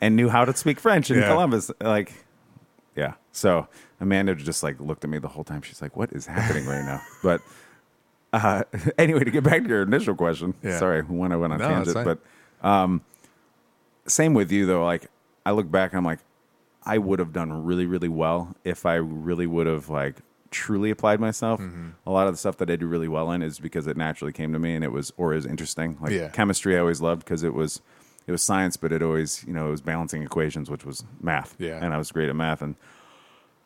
[0.00, 1.28] and knew how to speak French in Yeah.
[1.28, 1.70] Columbus.
[1.80, 2.12] Like,
[2.96, 3.14] yeah.
[3.32, 3.68] So
[4.00, 5.60] Amanda just like looked at me the whole time.
[5.62, 7.42] She's like, "What is happening right now?" But
[8.32, 8.64] uh,
[8.98, 10.78] anyway, to get back to your initial question, Yeah.
[10.78, 12.18] sorry when I went on No, tangent, but
[12.66, 13.02] um,
[14.06, 14.84] same with you though.
[14.84, 15.08] Like,
[15.44, 16.20] I look back, and I'm like,
[16.84, 20.16] I would have done really, really well if I really would have like
[20.50, 21.60] truly applied myself.
[21.60, 21.88] Mm-hmm.
[22.06, 24.32] A lot of the stuff that I do really well in is because it naturally
[24.32, 25.98] came to me and it was or is interesting.
[26.00, 26.28] Like Yeah.
[26.28, 27.80] chemistry, I always loved because it was
[28.26, 31.54] it was science, but it always you know it was balancing equations, which was math.
[31.58, 31.78] Yeah.
[31.82, 32.62] and I was great at math.
[32.62, 32.76] And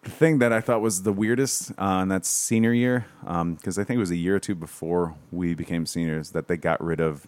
[0.03, 3.85] the thing that I thought was the weirdest, uh, and that's senior year, because I
[3.85, 7.01] think it was a year or two before we became seniors that they got rid
[7.01, 7.27] of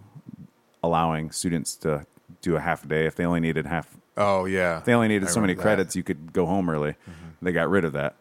[0.83, 2.07] allowing students to
[2.43, 4.81] do a half a day if they only needed half Oh yeah.
[4.85, 5.59] they only needed I so many that.
[5.61, 5.63] Mm-hmm.
[5.69, 6.95] credits you could go home early.
[7.43, 8.15] They got rid of that.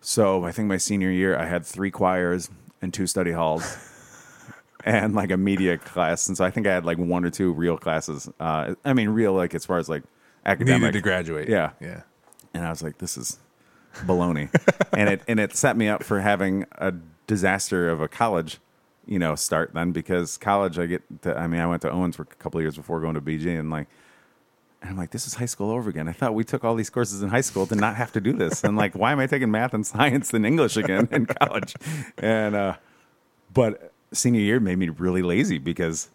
[0.00, 3.76] So I think my senior year, I had three choirs and two study halls,
[4.84, 6.28] and like a media class.
[6.28, 8.28] And so I think I had like one or two real classes.
[8.38, 10.04] Uh, I mean, real like as far as like
[10.44, 10.82] academic.
[10.82, 11.48] Needed to graduate.
[11.48, 11.72] Yeah.
[11.80, 12.02] Yeah.
[12.54, 13.38] And I was like, this is
[14.04, 14.48] baloney,
[14.92, 16.92] and it and it set me up for having a
[17.26, 18.58] disaster of a college.
[19.06, 21.22] You know, start then because college, I get.
[21.22, 23.20] To, I mean, I went to Owens for a couple of years before going to
[23.20, 23.88] BG, and like,
[24.82, 26.08] and I'm like, this is high school over again.
[26.08, 28.32] I thought we took all these courses in high school to not have to do
[28.32, 28.62] this.
[28.64, 31.74] And like, why am I taking math and science and English again in college?
[32.18, 32.76] And, uh,
[33.52, 36.08] but senior year made me really lazy because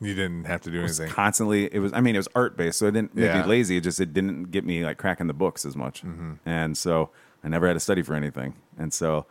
[0.00, 1.08] You didn't have to do anything.
[1.08, 2.78] constantly, it was, I mean, it was art based.
[2.78, 3.42] So it didn't make Yeah.
[3.42, 3.76] me lazy.
[3.76, 6.02] It just, it didn't get me like cracking the books as much.
[6.02, 6.32] Mm-hmm.
[6.44, 7.10] And so
[7.44, 8.54] I never had to study for anything.
[8.76, 9.26] And so,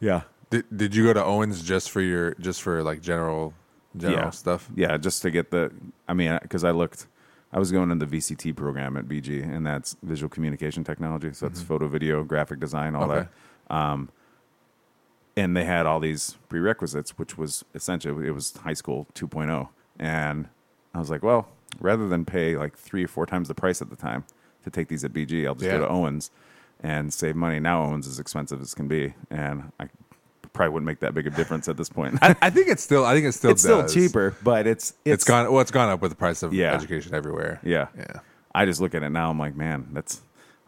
[0.00, 0.22] yeah.
[0.50, 3.52] Did, did you go to Owens just for your just for like general
[3.96, 4.30] general yeah.
[4.30, 4.70] stuff?
[4.74, 5.70] Yeah, just to get the.
[6.08, 7.06] I mean, because I looked,
[7.52, 11.32] I was going in the VCT program at BG, and that's visual communication technology.
[11.32, 13.28] So that's photo, video, graphic design, all Okay.
[13.68, 13.74] that.
[13.74, 14.10] Um,
[15.36, 20.48] and they had all these prerequisites, which was essentially it was high school 2.0, and
[20.94, 21.48] I was like, well,
[21.80, 24.24] rather than pay like three or four times the price at the time
[24.64, 25.78] to take these at BG, I'll just Yeah.
[25.78, 26.30] go to Owens
[26.80, 27.60] and save money.
[27.60, 29.88] Now Owens is expensive as can be, and I
[30.52, 32.18] probably wouldn't make that big of a difference at this point.
[32.22, 35.24] I, I think it's still I think it still it's still cheaper, but it's it's
[35.24, 36.72] gone well it's gone up with the price of Yeah.
[36.74, 37.60] education everywhere.
[37.62, 37.88] Yeah.
[37.96, 38.20] Yeah.
[38.54, 39.30] I just look at it now.
[39.30, 40.22] I'm like, man, that's.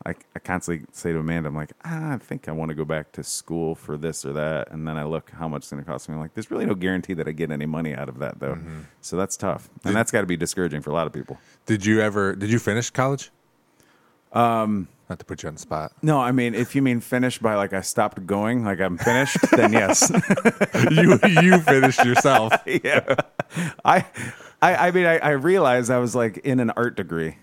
[0.07, 2.87] I, I constantly say to Amanda, I'm like, ah, I think I want to go
[2.87, 5.85] back to school for this or that, and then I look how much it's going
[5.85, 6.15] to cost me.
[6.15, 8.55] I'm like, there's really no guarantee that I get any money out of that though,
[8.55, 8.81] Mm-hmm.
[9.03, 11.37] so that's tough, and that's got to be discouraging for a lot of people.
[11.67, 13.31] Did you ever did you finish college?
[14.33, 15.93] Um not to put you on the spot.
[16.03, 19.39] No, I mean, if you mean finished by like I stopped going, like I'm finished,
[19.51, 20.11] then yes.
[20.91, 22.53] you you finished yourself.
[22.67, 23.17] yeah.
[23.85, 24.07] I,
[24.63, 27.39] I, I mean, I, I realized I was like in an art degree.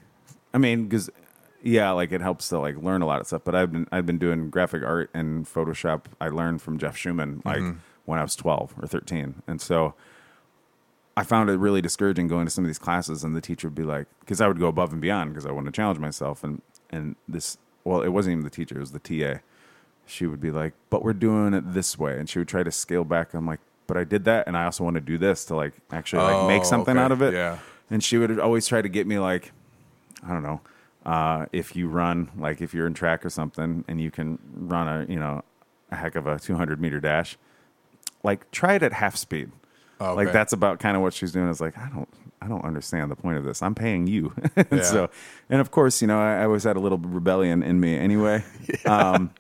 [0.53, 1.09] I mean, because
[1.61, 3.41] yeah, like it helps to like learn a lot of stuff.
[3.43, 6.05] But I've been I've been doing graphic art and Photoshop.
[6.21, 9.93] I learned from Jeff Schuman like when I was twelve or thirteen, and so
[11.17, 13.75] I found it really discouraging going to some of these classes, and the teacher would
[13.75, 16.45] be like, because I would go above and beyond because I wanted to challenge myself,
[16.45, 19.39] and and this well, it wasn't even the teacher, it was the TA
[20.09, 22.71] she would be like, "But we're doing it this way," and she would try to
[22.71, 23.33] scale back.
[23.33, 25.73] I'm like, "But I did that, and I also want to do this to like
[25.91, 27.03] actually like make Oh, something okay.
[27.03, 27.59] out of it." Yeah.
[27.89, 29.51] And she would always try to get me like,
[30.25, 30.61] I don't know,
[31.05, 34.87] uh, if you run like if you're in track or something and you can run
[34.87, 35.41] a you know
[35.91, 37.37] a heck of a 200 meter dash,
[38.23, 39.51] like try it at half speed.
[39.99, 41.49] Oh, Like that's about kind of what she's doing.
[41.49, 42.07] Is like I don't
[42.41, 43.61] I don't understand the point of this.
[43.61, 44.81] I'm paying you, and Yeah.
[44.81, 45.09] so
[45.49, 48.43] and of course you know I, I always had a little rebellion in me anyway.
[48.85, 49.31] um,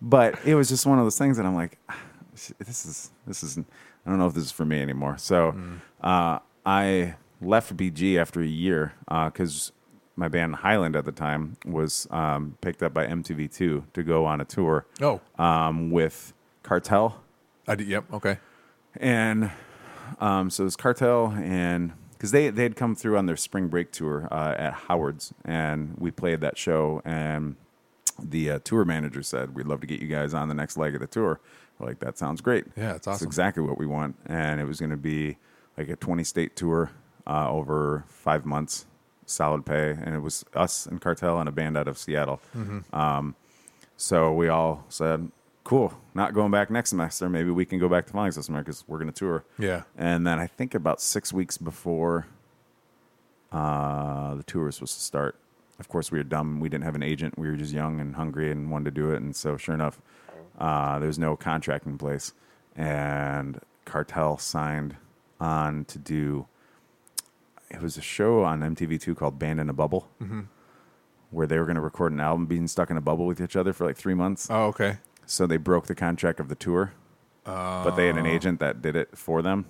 [0.00, 1.96] but it was just one of those things that I'm like, "Ah,
[2.32, 5.16] this is this is I don't know if this is for me anymore.
[5.18, 5.78] So Mm.
[6.02, 9.72] uh, I left BG after a year because
[10.16, 14.40] my band Highland at the time was um, picked up by MTV2 to go on
[14.40, 17.20] a tour Oh, um, with Cartel
[17.66, 17.88] I did.
[17.88, 18.04] yep.
[18.12, 18.38] Okay.
[18.96, 19.50] and
[20.20, 21.92] um, so it was Cartel and
[22.24, 25.94] because they they had come through on their spring break tour uh, at Howard's and
[25.98, 27.56] we played that show and
[28.18, 30.94] the uh, tour manager said we'd love to get you guys on the next leg
[30.94, 31.38] of the tour.
[31.78, 32.64] We're like that sounds great.
[32.76, 33.26] Yeah, it's awesome.
[33.26, 35.36] exactly what we want, and it was going to be
[35.76, 36.92] like a twenty state tour
[37.26, 38.86] uh, over five months,
[39.26, 42.40] solid pay, and it was us and Cartel and a band out of Seattle.
[42.56, 42.96] Mm-hmm.
[42.96, 43.34] Um,
[43.98, 45.30] so we all said,
[45.64, 47.28] "Cool, not going back next semester.
[47.28, 49.82] Maybe we can go back to flying this semester because we're going to tour." Yeah.
[49.96, 52.26] And then I think about six weeks before
[53.50, 55.36] uh, the tour was supposed to start,
[55.78, 56.60] of course, we were dumb.
[56.60, 57.38] We didn't have an agent.
[57.38, 59.20] We were just young and hungry and wanted to do it.
[59.22, 60.00] And so, sure enough,
[60.58, 62.32] uh, there was no contract in place.
[62.76, 64.96] And Cartel signed
[65.40, 66.46] on to do,
[67.70, 70.08] it was a show on MTV2 called Band in a Bubble,
[71.30, 73.56] where they were going to record an album being stuck in a bubble with each
[73.56, 74.48] other for like three months.
[74.50, 74.98] Oh, okay.
[75.26, 76.92] So they broke the contract of the tour,
[77.44, 79.66] but they had an agent that did it for them.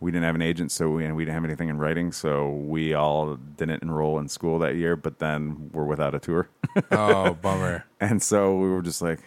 [0.00, 2.50] We didn't have an agent, so we, and we didn't have anything in writing, so
[2.50, 4.96] we all didn't enroll in school that year.
[4.96, 6.48] But then we're without a tour,
[6.90, 7.84] Oh, bummer.
[8.00, 9.20] and so we were just like,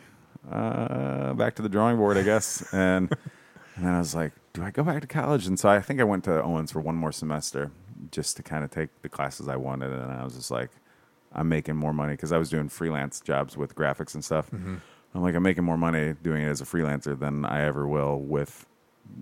[0.51, 2.61] uh, back to the drawing board, I guess.
[2.73, 3.09] And
[3.77, 5.47] and then I was like, do I go back to college?
[5.47, 7.71] And so I think I went to Owens for one more semester
[8.11, 10.71] just to kind of take the classes I wanted, and I was just like,
[11.33, 14.49] I'm making more money because I was doing freelance jobs with graphics and stuff.
[15.15, 18.19] I'm like, I'm making more money doing it as a freelancer than I ever will
[18.19, 18.65] with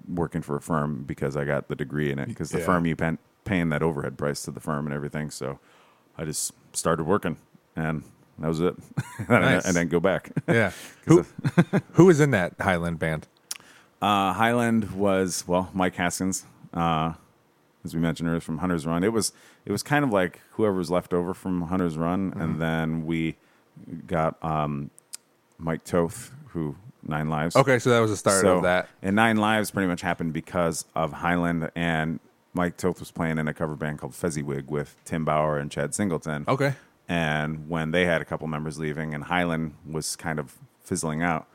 [0.07, 2.27] working for a firm because I got the degree in it.
[2.27, 2.65] Because the Yeah.
[2.65, 5.29] firm, you pen, paying that overhead price to the firm and everything.
[5.29, 5.59] So
[6.17, 7.37] I just started working,
[7.75, 8.03] and
[8.39, 8.75] that was it.
[9.19, 9.65] and, Nice.
[9.65, 10.31] and then go back.
[10.47, 10.71] Yeah.
[11.05, 11.25] who
[11.91, 13.27] who was in that Highland band?
[14.01, 17.13] Uh, Highland was well, Mike Haskins, uh,
[17.85, 19.03] as we mentioned earlier from Hunter's Run.
[19.03, 19.31] It was
[19.65, 22.41] it was kind of like whoever was left over from Hunter's Run, Mm-hmm.
[22.41, 23.35] and then we
[24.07, 24.89] got um,
[25.57, 27.55] Mike Toth, who Nine Lives.
[27.55, 28.89] Okay, so that was the start So- of that.
[29.01, 32.19] And Nine Lives pretty much happened because of Highland and
[32.53, 35.93] Mike Toth was playing in a cover band called Fezziwig with Tim Bauer and Chad
[35.95, 36.45] Singleton.
[36.47, 36.75] Okay.
[37.09, 41.47] And when they had a couple members leaving and Highland was kind of fizzling out,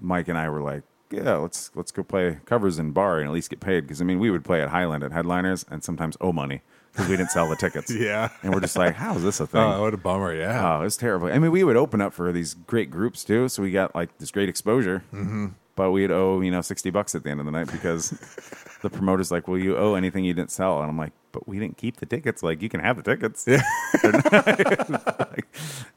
[0.00, 3.32] Mike and I were like, yeah, let's let's go play covers in bar and at
[3.32, 6.16] least get paid because I mean we would play at Highland at headliners and sometimes
[6.20, 6.62] owe money
[6.96, 7.90] because we didn't sell the tickets.
[7.96, 8.28] Yeah.
[8.42, 9.60] and we're just like, how is this a thing?
[9.60, 10.34] Oh, what a bummer.
[10.34, 10.76] Yeah.
[10.76, 11.28] Oh, it was terrible.
[11.28, 14.16] I mean, we would open up for these great groups too, so we got like
[14.18, 15.02] this great exposure.
[15.12, 15.48] Mm-hmm.
[15.74, 18.10] But we'd owe you know sixty bucks at the end of the night because
[18.82, 21.58] the promoter's like, "Well, you owe anything you didn't sell," and I'm like, "But we
[21.58, 22.42] didn't keep the tickets.
[22.42, 23.62] Like, you can have the tickets." Yeah.
[25.18, 25.46] like,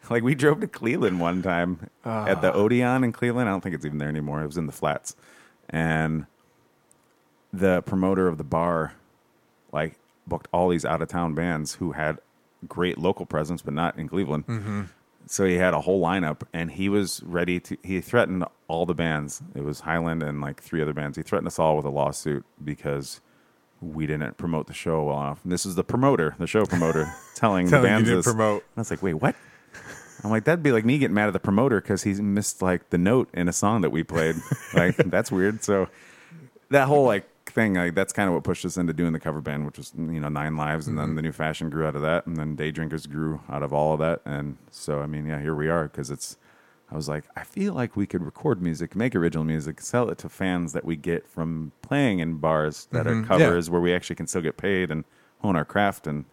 [0.10, 3.48] like, we drove to Cleveland one time at the Odeon in Cleveland.
[3.48, 4.42] I don't think it's even there anymore.
[4.44, 5.16] It was in the flats,
[5.70, 6.26] and
[7.54, 8.94] the promoter of the bar
[9.72, 9.96] like
[10.30, 12.20] booked all these out of town bands who had
[12.68, 14.46] great local presence but not in Cleveland.
[14.48, 14.82] Mm-hmm.
[15.26, 18.96] So he had a whole lineup and he was ready to he threatened all the
[18.96, 19.42] bands.
[19.56, 21.18] It was Highland and like three other bands.
[21.18, 23.22] He threatened us all with a lawsuit because
[23.82, 25.39] we didn't promote the show well enough.
[25.44, 28.26] And this is the promoter, the show promoter, telling, the Telling you bands didn't this.
[28.26, 28.63] promote.
[28.63, 29.36] And I was like, wait, what?
[30.24, 32.89] I'm like, that'd be like me getting mad at the promoter because he missed like
[32.89, 34.36] the note in a song that we played.
[34.74, 35.63] like, that's weird.
[35.63, 35.88] So
[36.72, 39.42] that whole like thing, like that's kind of what pushed us into doing the cover
[39.42, 41.16] band, which was you know Nine Lives, and then mm-hmm.
[41.16, 43.94] the new fashion grew out of that, and then Day Drinkers grew out of all
[43.94, 46.38] of that, and so I mean, yeah, here we are because it's.
[46.92, 50.18] I was like, I feel like we could record music, make original music, sell it
[50.20, 53.28] to fans that we get from playing in bars that are mm-hmm.
[53.28, 55.04] covers where we actually can still get paid and
[55.44, 56.26] hone our craft and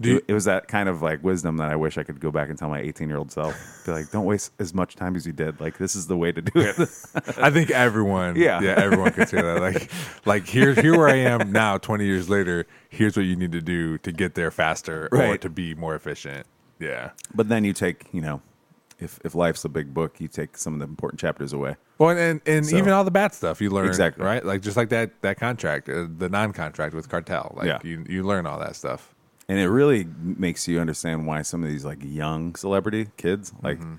[0.00, 2.48] you, it, was that kind of like wisdom that I wish I could go back
[2.48, 3.56] and tell my 18 year old self.
[3.84, 5.60] Be like, don't waste as much time as you did.
[5.60, 6.76] Like, this is the way to do it.
[7.38, 8.60] I think everyone, Yeah.
[8.60, 9.60] yeah, everyone could say that.
[9.60, 9.90] Like,
[10.24, 12.66] like here, here where I am now, twenty years later.
[12.90, 16.46] Here's what you need to do to get there faster or to be more efficient.
[16.78, 17.10] Yeah.
[17.34, 18.40] but then you take, you know,
[19.00, 21.74] if, if life's a big book, you take some of the important chapters away.
[21.98, 24.24] Well, and and, and So- even all the bad stuff you learn, Exactly.
[24.24, 24.44] right?
[24.44, 27.52] Like just like that that contract, uh, the non-contract with cartel.
[27.56, 27.78] Like Yeah.
[27.82, 29.12] you you learn all that stuff.
[29.48, 33.78] And it really makes you understand why some of these like young celebrity kids, like,
[33.78, 33.94] mm-hmm.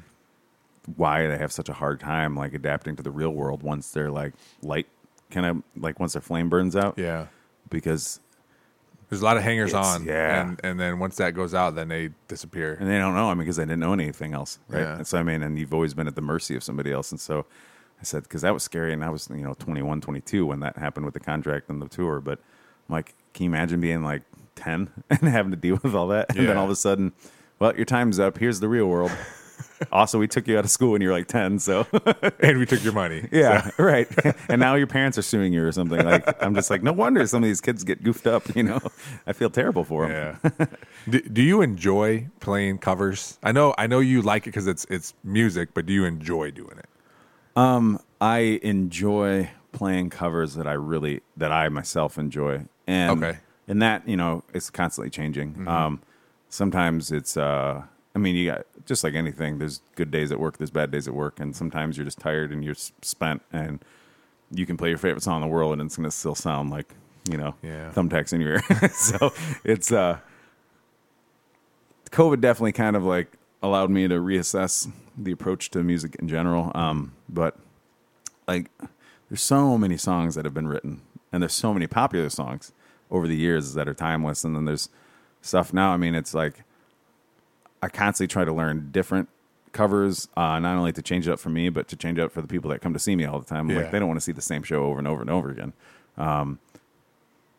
[0.96, 4.12] why they have such a hard time like adapting to the real world once they're
[4.12, 4.88] like light,
[5.32, 6.98] kind of like once their flame burns out.
[6.98, 7.28] Yeah.
[7.70, 8.20] because
[9.10, 10.42] There's a lot of hangers on yeah.
[10.42, 12.78] and and then once that goes out, then they disappear.
[12.80, 13.30] and they don't know.
[13.30, 14.82] I mean, because they didn't know anything else, right?
[14.82, 14.98] Yeah.
[14.98, 17.12] And so I mean, and you've always been at the mercy of somebody else.
[17.12, 17.48] And so
[18.00, 20.78] I said, because that was scary, and I was you know 21, 22 when that
[20.78, 22.22] happened with the contract and the tour.
[22.22, 22.40] But
[22.88, 24.22] I'm like, can you imagine being like
[24.60, 26.56] 10 and having to deal with all that, and then Yeah.
[26.60, 27.14] all of a sudden,
[27.60, 28.38] well, your time's up.
[28.38, 29.12] Here's the real world.
[29.92, 31.86] also, we took you out of school when you were like 10, so
[32.40, 33.28] and we took your money.
[33.32, 34.08] yeah, right.
[34.50, 36.04] and now your parents are suing you or something.
[36.04, 38.44] Like I'm just like, no wonder some of these kids get goofed up.
[38.56, 38.80] You know,
[39.28, 40.40] I feel terrible for them.
[40.50, 40.66] Yeah.
[41.10, 43.38] do, do you enjoy playing covers?
[43.44, 46.52] I know I know you like it because it's it's music, but do you enjoy
[46.52, 46.88] doing it?
[47.58, 53.40] Um, I enjoy playing covers that I really that I myself enjoy, and Okay.
[53.70, 55.52] And that you know it's constantly changing.
[55.54, 55.68] Mm-hmm.
[55.70, 56.02] Um,
[56.50, 59.60] sometimes it's uh, I mean, you got just like anything.
[59.60, 62.52] There's good days at work, there's bad days at work, and sometimes you're just tired
[62.52, 63.86] and you're spent, and
[64.52, 66.94] you can play your favorite song in the world, and it's gonna still sound like
[67.30, 67.92] you know Yeah.
[67.92, 68.90] thumbtacks in your ear.
[68.94, 69.32] so
[69.64, 70.18] it's uh,
[72.12, 76.72] COVID definitely kind of like allowed me to reassess the approach to music in general.
[76.74, 77.58] Um, but
[78.48, 78.72] like,
[79.30, 81.02] there's so many songs that have been written,
[81.32, 82.72] and there's so many popular songs
[83.12, 84.44] over the years that are timeless.
[84.44, 84.90] And then there's
[85.42, 85.92] stuff now.
[85.92, 86.64] I mean, it's like
[87.82, 89.30] I constantly try to learn different
[89.72, 92.32] covers, uh, not only to change it up for me, but to change it up
[92.32, 93.70] for the people that come to see me all the time.
[93.70, 93.78] Yeah.
[93.78, 95.74] Like they don't want to see the same show over and over and over again.
[96.18, 96.60] Um,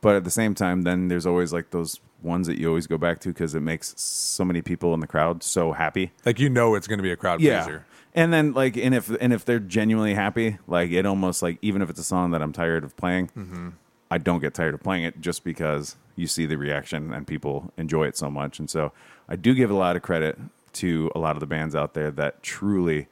[0.01, 2.99] but at the same time, then there's always like those ones that you always go
[2.99, 6.13] back to because it makes so many people in the crowd so happy.
[6.25, 7.87] Like you know it's going to be a crowd pleaser.
[8.15, 11.81] And then like and if and if they're genuinely happy, like it almost like even
[11.81, 13.69] if it's a song that I'm tired of playing, Mm-hmm.
[14.11, 17.73] I don't get tired of playing it just because you see the reaction and people
[17.77, 18.59] enjoy it so much.
[18.59, 18.93] And so
[19.29, 20.39] I do give a lot of credit
[20.75, 23.07] to a lot of the bands out there that truly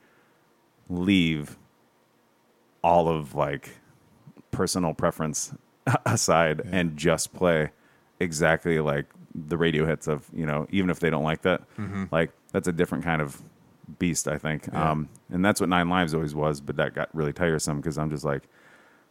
[0.89, 1.57] leave
[2.83, 3.77] all of like
[4.51, 5.53] personal preference
[6.07, 7.71] aside and just play
[8.21, 11.63] exactly like the radio hits of you know even if they don't like that
[12.11, 13.41] like that's a different kind of
[13.99, 14.73] beast i think.
[14.75, 18.11] Um and that's what nine lives always was but that got really tiresome because i'm
[18.11, 18.49] just like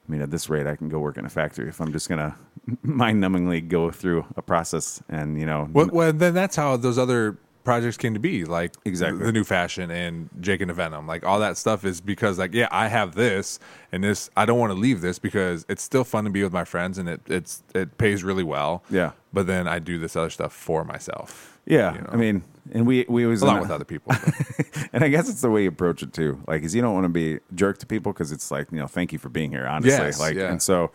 [0.08, 2.08] i mean at this rate i can go work in a factory if i'm just
[2.10, 2.36] gonna
[2.84, 7.38] mind-numbingly go through a process and you know Well, well, then that's how those other
[7.64, 8.46] projects came to be.
[8.46, 9.26] Like Exactly.
[9.26, 11.06] the new fashion and Jake and the Venom.
[11.06, 13.60] Like all that stuff is because like yeah, I have this
[13.92, 14.30] and this.
[14.38, 16.98] I don't want to leave this because it's still fun to be with my friends
[16.98, 18.84] and it it's it pays really well.
[18.90, 19.12] Yeah.
[19.34, 21.60] But then I do this other stuff for myself.
[21.66, 22.42] yeah you know, i mean
[22.74, 24.14] and we we always along with other people.
[24.94, 26.42] and I guess it's the way you approach it too.
[26.48, 28.78] Like, is you don't want to be a jerk to people because it's like, you
[28.78, 29.92] know, thank you for being here, honestly.
[29.92, 30.52] Yes, like, yeah.
[30.52, 30.92] and so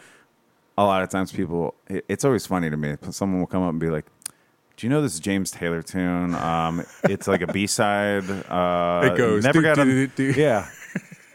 [0.78, 2.96] a lot of times people, it, it's always funny to me.
[3.10, 4.06] Someone will come up and be like,
[4.76, 6.34] "Do you know this James Taylor tune?
[6.34, 8.28] Um, it's like a B side.
[8.30, 10.40] Uh, It goes, never do, got do, a do, do.
[10.40, 10.68] yeah."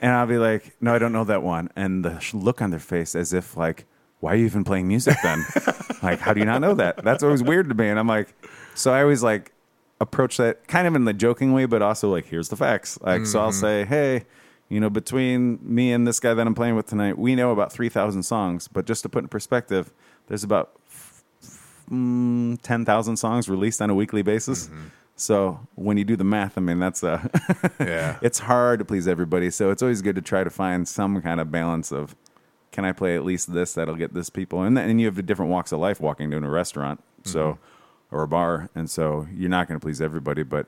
[0.01, 2.69] And I'll be like, "No, I don't know that one." And the sh- look on
[2.69, 3.85] their face as if like,
[4.19, 5.43] "Why are you even playing music then?
[6.03, 7.89] like, how do you not know that?" That's always weird to me.
[7.89, 8.33] And I'm like,
[8.75, 9.53] so I always like
[10.00, 13.00] approach that kind of in the joking way, but also like, here's the facts.
[13.02, 14.26] Like, so I'll say, hey,
[14.70, 17.72] you know, between me and this guy that I'm playing with tonight, we know about
[17.72, 18.68] 3,000 songs.
[18.68, 19.93] But just to put in perspective,
[20.28, 20.80] there's about
[21.89, 24.70] mm, 10,000 songs released on a weekly basis.
[25.16, 27.28] So when you do the math, I mean, that's uh,
[27.80, 28.20] yeah.
[28.22, 29.50] it's hard to please everybody.
[29.50, 32.16] So it's always good to try to find some kind of balance of
[32.72, 35.16] can I play at least this that'll get this people, and then and you have
[35.16, 37.58] the different walks of life walking into a restaurant, so
[38.12, 40.68] or a bar, and so you're not going to please everybody, but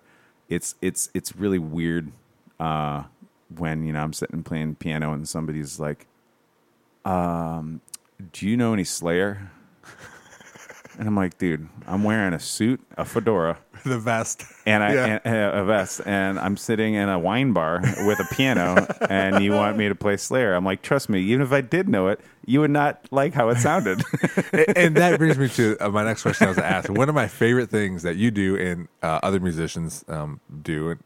[0.49, 2.11] it's it's it's really weird
[2.59, 3.03] uh,
[3.55, 6.07] when you know I'm sitting playing piano and somebody's like,
[7.05, 7.81] um,
[8.33, 9.51] "Do you know any Slayer?"
[10.97, 14.43] And I'm like, dude, I'm wearing a suit, a fedora, the vest.
[14.65, 15.05] and I Yeah.
[15.05, 19.41] and, and a vest, and I'm sitting in a wine bar with a piano, and
[19.43, 20.53] you want me to play Slayer?
[20.53, 23.47] I'm like, trust me, even if I did know it, you would not like how
[23.49, 24.01] it sounded.
[24.75, 26.89] and that brings me to uh, my next question I was asked.
[26.89, 30.97] One of my favorite things that you do and uh, other musicians um, do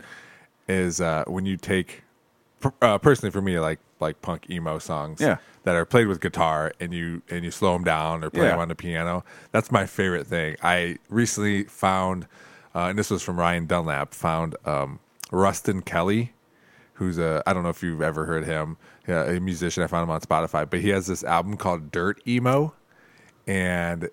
[0.68, 2.04] is uh, when you take,
[2.82, 5.38] uh, personally for me, like like punk emo songs Yeah.
[5.64, 8.50] that are played with guitar and you and you slow them down or play Yeah.
[8.52, 9.24] them on the piano.
[9.52, 10.58] That's my favorite thing.
[10.62, 12.28] I recently found,
[12.76, 15.00] uh, and this was from Ryan Dunlap, found um,
[15.32, 16.34] Rustin Kelly
[16.98, 19.82] who's a I don't know if you've ever heard him, yeah, a musician.
[19.84, 22.76] I found him on Spotify, but he has this album called Dirt Emo,
[23.48, 24.10] and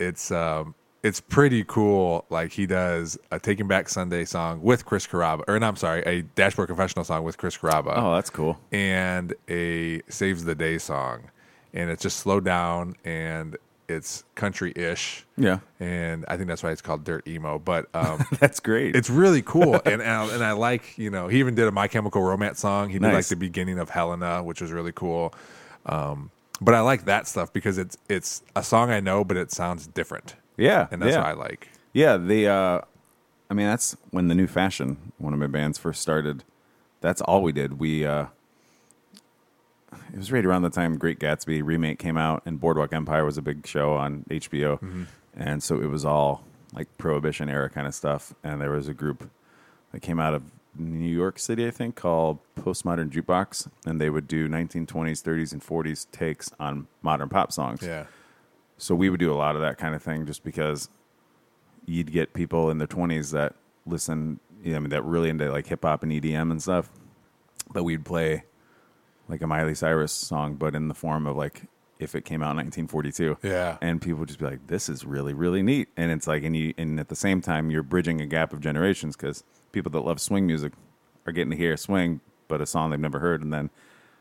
[0.00, 0.74] it's um
[1.06, 2.24] it's pretty cool.
[2.30, 6.02] Like he does a Taking Back Sunday song with Chris Carrabba, or no, I'm sorry,
[6.02, 8.58] a Dashboard Confessional song with Chris Carrabba, oh, that's cool.
[8.72, 11.30] and a Saves the Day song,
[11.72, 13.56] and it's just slowed down and
[13.88, 15.24] it's country-ish.
[15.36, 17.60] Yeah, And I think that's why it's called Dirt Emo.
[17.60, 18.96] But um, that's great.
[18.96, 21.70] it's really cool and, and I, and I like you know he even did a
[21.70, 22.90] My Chemical Romance song.
[22.90, 25.32] He did like the beginning of Helena, which was really cool.
[25.86, 29.52] Um, but I like that stuff because it's it's a song I know, but it
[29.52, 30.34] sounds different.
[30.56, 31.20] Yeah, and that's yeah.
[31.20, 31.68] what I like.
[31.92, 32.80] Yeah, the uh
[33.50, 36.44] I mean that's when the new fashion, one of my bands first started.
[37.00, 37.78] That's all we did.
[37.78, 38.26] We uh
[40.12, 43.38] it was right around the time Great Gatsby remake came out and Boardwalk Empire was
[43.38, 45.06] a big show on HBO.
[45.34, 48.94] And so it was all like prohibition era kind of stuff and there was a
[48.94, 49.30] group
[49.92, 50.42] that came out of
[50.78, 55.62] New York City, I think, called Postmodern Jukebox and they would do 1920s, 30s and
[55.62, 57.82] 40s takes on modern pop songs.
[57.82, 58.06] Yeah,
[58.78, 60.88] So we would do a lot of that kind of thing just because
[61.86, 63.54] you'd get people in their 20s that
[63.86, 66.90] listen, you know, I mean, that really into like hip hop and EDM and stuff.
[67.72, 68.44] But we'd play
[69.28, 71.62] like a Miley Cyrus song, but in the form of like
[71.98, 73.38] if it came out in 1942.
[73.42, 73.78] Yeah.
[73.80, 75.88] And people would just be like, this is really, really neat.
[75.96, 78.60] And it's like, and you, and at the same time, you're bridging a gap of
[78.60, 80.72] generations because people that love swing music
[81.26, 83.42] are getting to hear swing, but a song they've never heard.
[83.42, 83.70] And then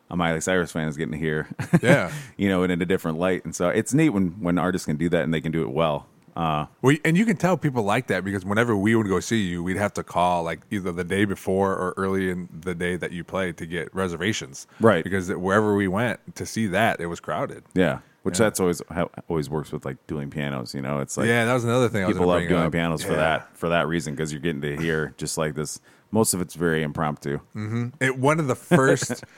[0.09, 1.47] a Miley Cyrus fan is getting to hear
[1.81, 2.11] yeah.
[2.37, 3.43] you know, and in a different light.
[3.45, 5.71] And so it's neat when when artists can do that and they can do it
[5.71, 6.07] well.
[6.35, 9.41] Uh, Well, and you can tell people like that because whenever we would go see
[9.41, 12.97] you, we'd have to call like either the day before or early in the day
[12.97, 14.67] that you played to get reservations.
[14.81, 15.01] Right.
[15.03, 17.63] Because wherever we went to see that, it was crowded.
[17.73, 18.45] yeah, which Yeah.
[18.47, 20.73] that's always how always works with like dueling pianos.
[20.75, 22.03] You know, it's like yeah, that was another thing.
[22.03, 22.71] I was people love dueling up.
[22.73, 25.79] pianos for that for that reason because you're getting to hear just like this.
[26.11, 27.39] Most of it's very impromptu.
[28.01, 29.23] It one of the first.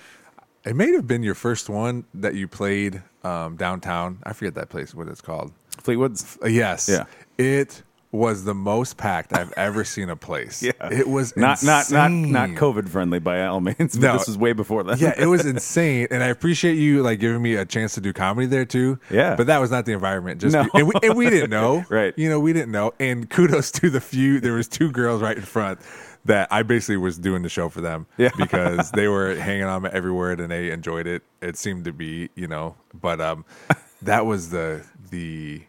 [0.67, 4.19] it may have been your first one that you played um, downtown.
[4.23, 5.51] I forget that place what it's called.
[5.79, 6.37] Fleetwood's.
[6.43, 6.89] Uh, yes.
[6.89, 7.05] Yeah.
[7.37, 10.63] It was the most packed I've ever seen a place.
[10.67, 13.75] Yeah, It was not not not not COVID friendly by all means.
[13.77, 14.13] But No.
[14.13, 14.99] this was way before that.
[14.99, 18.13] yeah, it was insane, and I appreciate you like giving me a chance to do
[18.13, 18.97] comedy there too.
[19.11, 19.35] Yeah.
[19.35, 20.39] but that was not the environment.
[20.41, 20.63] Just No.
[20.63, 22.13] be- and, we, and we didn't know, Right.
[22.17, 22.93] You know, we didn't know.
[22.99, 24.39] And kudos to the few.
[24.39, 25.79] There was two girls right in front
[26.27, 28.05] that I basically was doing the show for them.
[28.17, 28.29] Yeah.
[28.37, 31.23] because they were hanging on every word and they enjoyed it.
[31.41, 33.43] It seemed to be, you know, but um,
[34.01, 35.63] that was the the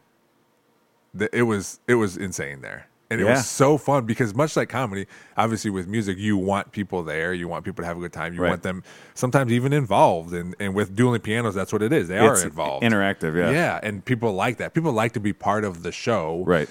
[1.15, 2.87] the it was it was insane there.
[3.11, 3.37] And it Yeah.
[3.37, 7.49] was so fun because much like comedy, obviously with music, you want people there, you
[7.49, 8.51] want people to have a good time, you Right.
[8.51, 8.83] want them
[9.15, 10.35] sometimes even involved.
[10.35, 12.09] And and with dueling pianos, that's what it is.
[12.09, 12.85] They It's are involved.
[12.85, 13.35] interactive.
[13.35, 14.75] Yeah, yeah, and people like that.
[14.75, 16.69] People like to be part of the show, right.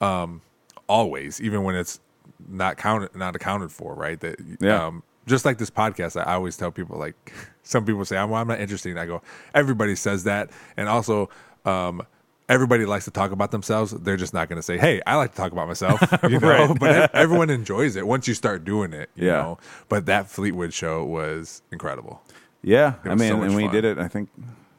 [0.00, 0.42] Um,
[0.88, 2.00] Always, even when it's
[2.48, 4.18] not counted, not accounted for, right?
[4.20, 4.86] That Yeah.
[4.86, 8.40] Um, just like this podcast, I always tell people like some people say, "I'm, well,
[8.40, 9.22] I'm not interested." I go,
[9.54, 11.28] everybody says that, and also.
[11.64, 12.02] Um,
[12.48, 13.92] Everybody likes to talk about themselves.
[13.92, 16.48] They're just not going to say, "Hey, I like to talk about myself," you know.
[16.66, 16.78] Right.
[16.80, 19.34] but everyone enjoys it once you start doing it, you Yeah.
[19.34, 19.58] know.
[19.88, 22.22] But that Fleetwood show was incredible.
[22.60, 23.72] Yeah, It I mean, so and we fun.
[23.72, 23.98] did it.
[23.98, 24.30] I think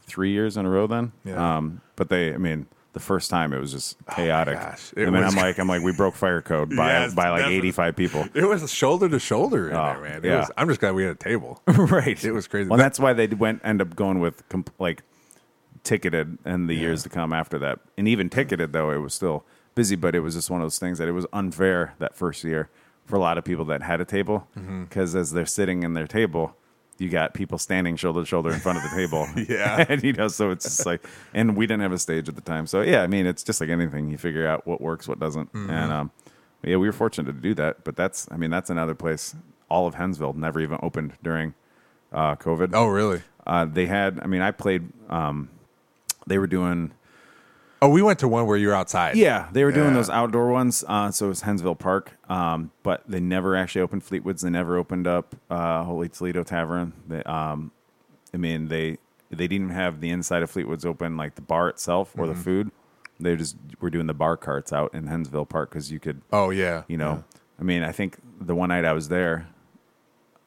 [0.02, 0.86] three years in a row.
[0.86, 1.58] Then, Yeah.
[1.60, 4.60] um, but they, I mean, the first time it was just chaotic.
[4.60, 4.92] gosh.
[4.98, 7.30] I It mean, was- I'm like, I'm like, we broke fire code by Yes, by
[7.30, 7.58] like definitely.
[7.70, 8.28] 85 people.
[8.34, 10.18] It was shoulder to shoulder in Oh, there, man.
[10.18, 10.40] It yeah.
[10.40, 11.62] was, I'm just glad we had a table.
[11.68, 12.70] right, It was crazy.
[12.70, 15.04] Well, that's why they went end up going with comp- like
[15.84, 19.46] ticketed in the years to come after that, and even ticketed though it was still
[19.76, 19.96] busy.
[19.96, 22.70] But it was just one of those things that it was unfair that first year
[23.06, 24.84] for a lot of people that had a table Mm-hmm.
[24.84, 26.56] because as they're sitting in their table.
[27.02, 29.28] You got people standing shoulder to shoulder in front of the table.
[29.50, 29.86] Yeah.
[29.90, 32.42] and you know, so it's just like, and we didn't have a stage at the
[32.42, 33.02] time, so yeah.
[33.02, 34.10] I mean, it's just like anything.
[34.10, 35.70] You figure out what works, what doesn't, Mm-hmm.
[35.70, 36.12] and um,
[36.64, 37.84] yeah, we were fortunate to do that.
[37.84, 39.36] But that's, I mean, that's another place.
[39.70, 41.56] All of Hensville never even opened during
[42.14, 42.72] uh, COVID.
[42.74, 43.22] oh, really?
[43.48, 44.84] Uh, they had, I mean, I played.
[45.10, 45.50] Um,
[46.28, 46.92] they were doing,
[47.84, 49.16] Oh, we went to one where you were outside.
[49.16, 49.94] yeah, they were doing Yeah.
[49.96, 50.84] those outdoor ones.
[50.88, 54.42] Uh, so it was Hensville Park, um, but they never actually opened Fleetwoods.
[54.42, 56.94] They never opened up uh, Holy Toledo Tavern.
[57.08, 57.72] They, um,
[58.34, 58.98] I mean, they
[59.32, 62.36] they didn't even have the inside of Fleetwoods open, like the bar itself or the
[62.36, 62.70] food.
[63.20, 66.50] They just were doing the bar carts out in Hensville Park because you could Oh,
[66.50, 66.84] yeah.
[66.88, 67.24] you know
[67.60, 69.48] i mean i think the one night i was there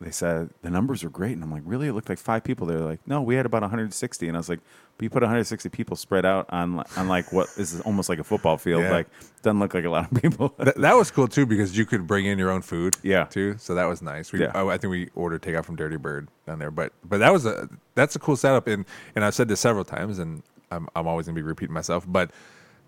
[0.00, 2.66] they said the numbers were great and i'm like really it looked like five people
[2.66, 4.58] they're like no we had about 160 and i was like
[4.98, 8.24] but you put 160 people spread out on on like what is almost like a
[8.24, 8.90] football field Yeah.
[8.92, 9.06] like
[9.42, 12.06] doesn't look like a lot of people Th- that was cool too because you could
[12.06, 12.96] bring in your own food.
[13.02, 13.24] Yeah.
[13.24, 13.56] too.
[13.58, 14.32] So that was nice.
[14.32, 14.52] We, Yeah.
[14.54, 17.44] I, I think we ordered takeout from Dirty Bird down there, but but that was
[17.46, 18.66] a that's a cool setup.
[18.68, 18.84] And
[19.14, 22.04] and I've said this several times, and I'm I'm always gonna be repeating myself.
[22.08, 22.30] But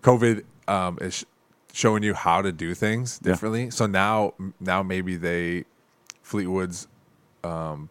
[0.02, 1.24] COVID um, is sh-
[1.72, 3.32] showing you how to do things Yeah.
[3.32, 3.70] differently.
[3.70, 5.64] So now now maybe they
[6.22, 6.88] Fleetwood's
[7.44, 7.88] um,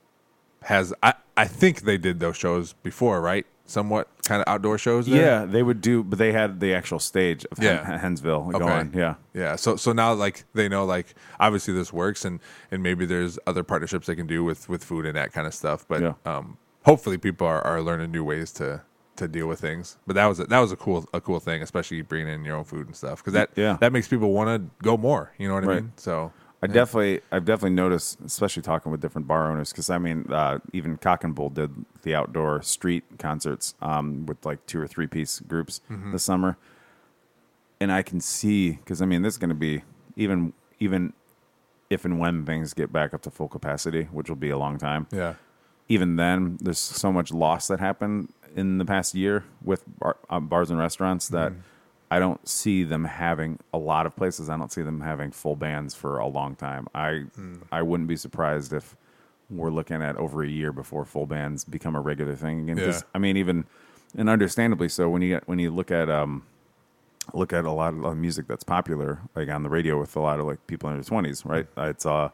[0.64, 3.46] has I I think they did those shows before, right?
[3.68, 5.08] Somewhat kind of outdoor shows.
[5.08, 5.20] There?
[5.22, 7.84] yeah they would do but they had the actual stage of Yeah.
[7.84, 8.60] Hen- hensville Okay.
[8.60, 9.56] going yeah Yeah.
[9.56, 12.40] So so now like they know like obviously this works and
[12.72, 15.54] and maybe there's other partnerships they can do with with food and that kind of
[15.54, 15.86] stuff.
[15.88, 16.14] But Yeah.
[16.26, 18.82] um hopefully people are, are learning new ways to
[19.16, 19.98] to deal with things.
[20.06, 22.58] But that was a, that was a cool a cool thing, especially bringing in your
[22.58, 23.78] own food and stuff because that Yeah.
[23.80, 25.32] that makes people want to go more.
[25.40, 25.94] You know what I mean?
[25.96, 26.32] So
[26.72, 30.60] I definitely, I've definitely noticed, especially talking with different bar owners, because I mean, uh,
[30.74, 31.72] even Cock and Bull did
[32.04, 36.12] the outdoor street concerts um, with like two or three piece groups Mm-hmm.
[36.12, 36.58] this summer,
[37.80, 39.84] and I can see because I mean this is going to be
[40.16, 41.14] even even
[41.90, 44.78] if and when things get back up to full capacity, which will be a long
[44.78, 45.08] time.
[45.12, 45.36] Yeah.
[45.88, 50.40] Even then, there's so much loss that happened in the past year with bar, uh,
[50.40, 51.52] bars and restaurants that
[52.16, 54.50] I don't see them having a lot of places.
[54.50, 56.88] I don't see them having full bands for a long time.
[56.96, 57.26] I
[57.72, 58.96] I wouldn't be surprised if
[59.50, 62.78] we're looking at over a year before full bands become a regular thing again.
[62.78, 63.00] Yeah.
[63.14, 63.66] I mean, even
[64.18, 66.44] and understandably so when you get, when you look at um,
[67.34, 70.40] look at a lot of music that's popular, like on the radio with a lot
[70.40, 71.68] of like people in their twenties, right?
[71.76, 72.30] It's uh,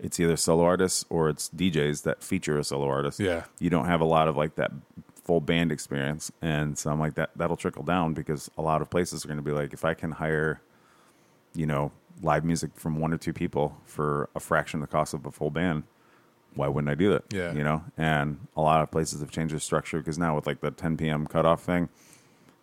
[0.00, 3.20] it's either solo artists or it's DJs that feature a solo artist.
[3.20, 3.44] Yeah.
[3.60, 4.72] you don't have a lot of like that
[5.30, 8.90] full band experience, and so I'm like that that'll trickle down because a lot of
[8.90, 10.60] places are going to be like, if I can hire,
[11.54, 15.14] you know, live music from one or two people for a fraction of the cost
[15.14, 15.84] of a full band.
[16.56, 17.22] Why wouldn't I do that?
[17.32, 17.52] Yeah.
[17.52, 20.60] You know, and a lot of places have changed their structure because now with like
[20.62, 21.28] the 10 p.m.
[21.28, 21.88] cutoff thing,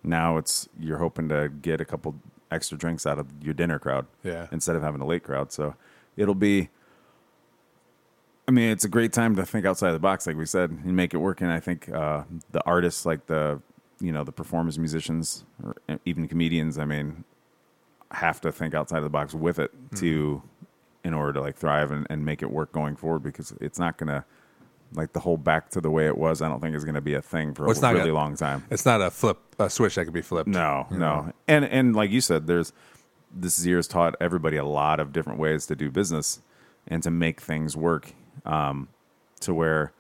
[0.04, 2.16] now it's you're hoping to get a couple
[2.52, 4.48] extra drinks out of your dinner crowd Yeah.
[4.52, 5.54] instead of having a late crowd.
[5.54, 5.76] So
[6.18, 6.68] it'll be.
[8.48, 10.96] I mean, it's a great time to think outside the box, like we said, and
[10.96, 11.42] make it work.
[11.42, 13.62] And I think uh, the artists, like the
[14.00, 15.76] you know the performers, musicians, or
[16.06, 17.26] even comedians, I mean,
[18.12, 20.42] have to think outside of the box with it to
[21.04, 23.98] in order to like thrive and, and make it work going forward because it's not
[23.98, 24.24] gonna
[24.94, 26.42] like the whole back to the way it was.
[26.42, 28.64] I don't think is gonna be a thing for Well, a really gonna- long time.
[28.70, 30.48] It's not a flip a switch that could be flipped.
[30.48, 30.98] No, no.
[30.98, 31.34] know?
[31.50, 32.72] And and like you said, there's
[33.36, 36.40] this year has taught everybody a lot of different ways to do business
[36.88, 38.14] and to make things work.
[38.46, 38.90] Um,
[39.42, 39.92] to where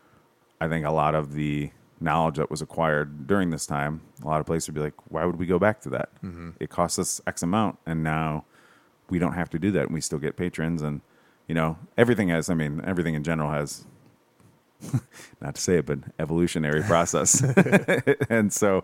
[0.59, 1.69] I think a lot of the
[1.99, 5.25] knowledge that was acquired during this time, a lot of places would be like, why
[5.25, 6.09] would we go back to that?
[6.59, 8.45] It costs us X amount, and now
[9.09, 11.01] we don't have to do that, and we still get patrons, and
[11.47, 12.49] you know everything has.
[12.49, 13.85] I mean, everything in general has.
[15.41, 17.41] not to say it, but evolutionary process,
[18.29, 18.83] and so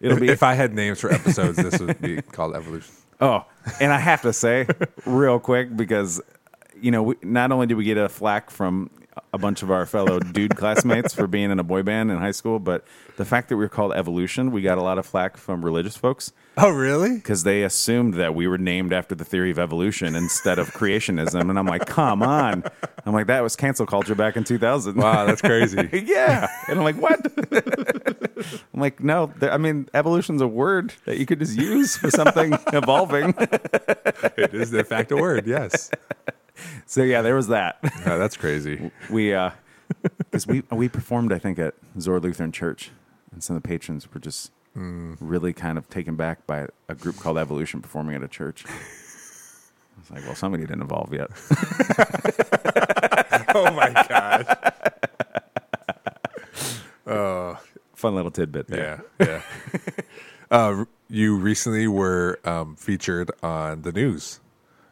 [0.00, 2.92] it'll If, be if I had names for episodes, this would be called evolution.
[3.20, 3.44] Oh,
[3.80, 4.66] and I have to say,
[5.06, 6.20] real quick, because
[6.82, 8.90] you know, we, not only did we get a flack from
[9.32, 12.30] a bunch of our fellow dude classmates for being in a boy band in high
[12.30, 12.84] school, but
[13.16, 15.96] the fact that we were called Evolution, we got a lot of flack from religious
[15.96, 17.14] folks Oh, really?
[17.16, 21.48] because they assumed that we were named after the theory of evolution instead of creationism,
[21.48, 22.64] and I'm like, come on!
[23.06, 24.96] I'm like, that was cancel culture back in 2000.
[24.96, 25.88] Wow, that's crazy.
[26.06, 27.20] yeah, and I'm like, what?
[28.74, 29.32] I'm like, no.
[29.42, 33.34] I mean, evolution's a word that you could just use for something evolving.
[33.38, 35.46] it is in fact, a word.
[35.46, 35.90] Yes.
[36.92, 37.78] So yeah, there was that.
[38.04, 38.90] Oh, that's crazy.
[39.08, 39.52] We uh
[40.18, 42.90] because we we performed I think at Zoar Lutheran Church
[43.32, 47.16] and some of the patrons were just really kind of taken back by a group
[47.16, 48.66] called Evolution performing at a church.
[48.66, 51.30] I was like, well, somebody didn't evolve yet.
[53.54, 54.72] Oh my god.
[57.06, 57.58] Oh,
[57.94, 59.04] fun little tidbit there.
[59.20, 59.26] Yeah.
[59.26, 59.42] Yeah.
[60.50, 64.40] uh, you recently were um, featured on the news.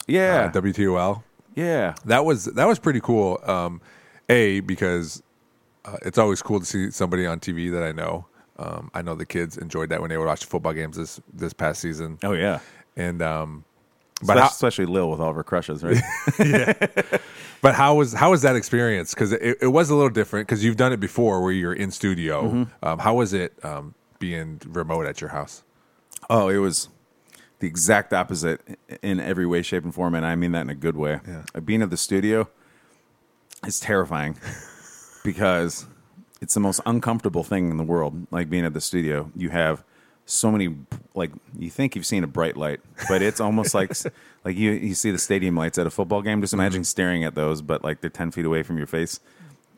[0.07, 0.51] Yeah.
[0.55, 1.23] Uh, WTOL.
[1.55, 1.95] Yeah.
[2.05, 3.41] That was that was pretty cool.
[3.45, 3.81] Um,
[4.29, 5.23] a because
[5.85, 8.27] uh, it's always cool to see somebody on TV that I know.
[8.59, 11.53] Um, I know the kids enjoyed that when they would watch football games this this
[11.53, 12.19] past season.
[12.23, 12.61] Oh yeah.
[12.97, 13.65] And um,
[14.21, 16.01] but But how, especially Lil with all of her crushes, right?
[16.39, 16.75] Yeah.
[17.63, 19.15] but how was how was that experience?
[19.15, 21.91] Because it, it was a little different because you've done it before where you're in
[21.91, 22.45] studio.
[22.45, 22.87] Mm-hmm.
[22.87, 25.63] Um, how was it um, being remote at your house?
[26.29, 26.91] Oh, it was
[27.61, 28.61] the exact opposite
[29.03, 31.21] in every way, shape, and form, and I mean that in a good way.
[31.27, 31.45] Yeah.
[31.55, 32.49] Uh, Being at the studio
[33.67, 34.37] is terrifying
[35.25, 35.87] because
[36.41, 38.27] it's the most uncomfortable thing in the world.
[38.31, 39.85] Like being at the studio, you have
[40.25, 40.77] so many
[41.15, 43.93] like you think you've seen a bright light, but it's almost like
[44.45, 46.41] like you you see the stadium lights at a football game.
[46.41, 49.21] Just imagine staring at those, but like they're ten feet away from your face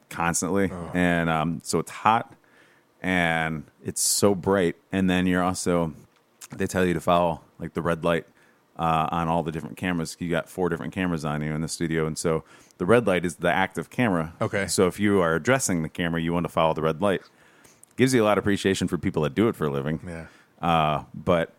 [0.09, 2.35] constantly, and um, so it's hot
[3.03, 4.77] and it's so bright.
[4.93, 5.95] And then you're also
[6.55, 8.27] they tell you to follow like the red light
[8.77, 10.17] uh, on all the different cameras.
[10.19, 12.45] You got four different cameras on you in the studio, and so
[12.79, 14.35] the red light is the active camera.
[14.41, 14.67] Okay.
[14.67, 17.23] So if you are addressing the camera, you want to follow the red light.
[17.97, 20.01] Gives you a lot of appreciation for people that do it for a living.
[20.07, 20.27] Yeah.
[20.61, 21.55] Uh, but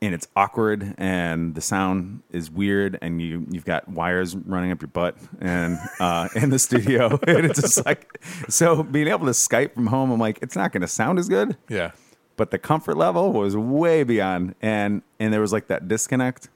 [0.00, 4.82] and it's awkward and the sound is weird and you you've got wires running up
[4.82, 9.32] your butt and uh, in the studio and it's just like so being able to
[9.32, 11.92] Skype from home I'm like it's not going to sound as good Yeah.
[12.36, 14.54] But the comfort level was way beyond.
[14.62, 16.48] And and there was like that disconnect.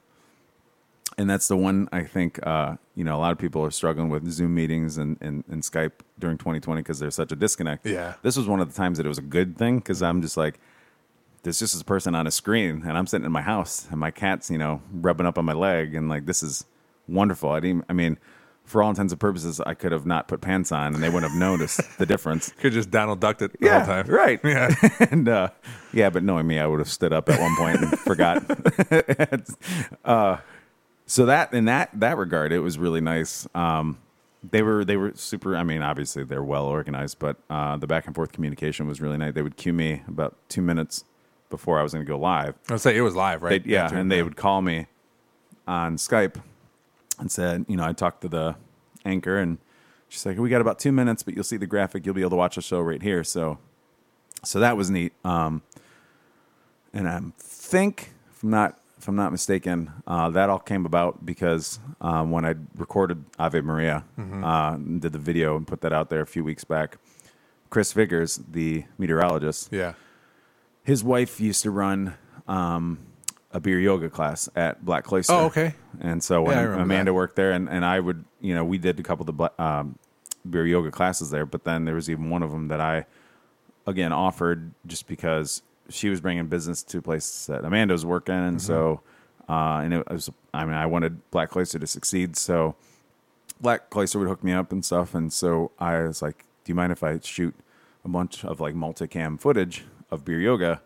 [1.19, 4.09] And that's the one i think uh, you know a lot of people are struggling
[4.09, 7.87] with zoom meetings and, and, and skype during 2020 because there's such a disconnect.
[7.87, 8.13] Yeah.
[8.21, 10.37] this was one of the times that it was a good thing because i'm just
[10.37, 10.59] like
[11.41, 14.11] there's just this person on a screen and i'm sitting in my house and my
[14.11, 16.65] cat's you know rubbing up on my leg and like this is
[17.07, 17.49] wonderful.
[17.49, 18.19] I didn't i mean
[18.67, 21.31] for all intents and purposes, I could have not put pants on, and they wouldn't
[21.31, 22.51] have noticed the difference.
[22.59, 24.05] Could just Donald ducked it the whole time.
[24.07, 24.39] right.
[24.47, 24.75] Yeah.
[25.11, 25.49] and uh,
[25.93, 28.43] yeah, but knowing me, I would have stood up at one point and forgot.
[30.05, 30.37] uh,
[31.05, 33.47] so that in that that regard, it was really nice.
[33.55, 33.99] Um,
[34.49, 35.55] they were they were super.
[35.55, 39.17] I mean, obviously they're well organized, but uh, the back and forth communication was really
[39.17, 39.33] nice.
[39.33, 41.05] They would cue me about two minutes
[41.49, 42.55] before I was going to go live.
[42.69, 43.63] I'd say it was live, right?
[43.63, 44.87] They, yeah, and they would call me
[45.67, 46.41] on Skype
[47.19, 48.55] and said, you know, I talked to the
[49.05, 49.57] anchor and
[50.09, 52.05] she's like, we got about two minutes, but you'll see the graphic.
[52.05, 53.23] You'll be able to watch the show right here.
[53.23, 53.57] So,
[54.43, 55.13] so that was neat.
[55.23, 55.61] Um,
[56.93, 61.23] and I think, if I'm not if I'm not mistaken, uh, that all came about
[61.23, 65.93] because um, when I recorded Ave Maria, uh, and did the video and put that
[65.93, 66.97] out there a few weeks back,
[67.69, 69.93] Chris Vickers, the meteorologist, Yeah.
[70.83, 72.15] his wife used to run
[72.47, 72.97] um,
[73.51, 75.33] a beer yoga class at Black Cloister.
[75.33, 75.73] Oh, okay.
[76.01, 77.13] And so when Yeah, Amanda that.
[77.13, 79.97] worked there, and, and I would, you know, we did a couple of the um,
[80.49, 83.05] beer yoga classes there, but then there was even one of them that I,
[83.85, 88.61] again, offered just because she was bringing business to places that Amanda was working, and
[88.61, 89.01] so,
[89.49, 89.51] Mm-hmm.
[89.53, 92.75] uh, and it was, I mean, I wanted Black Cloister to succeed, so
[93.61, 96.75] Black Cloister would hook me up and stuff, and so I was like, "Do you
[96.75, 97.55] mind if I shoot
[98.03, 100.81] a bunch of like multicam footage of beer yoga,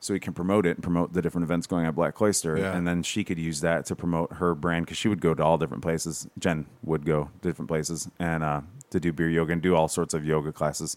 [0.00, 2.56] so we can promote it and promote the different events going on at Black Cloister,
[2.58, 2.76] Yeah.
[2.76, 5.42] and then she could use that to promote her brand because she would go to
[5.42, 6.28] all different places.
[6.38, 9.88] Jen would go to different places and uh, to do beer yoga and do all
[9.88, 10.96] sorts of yoga classes.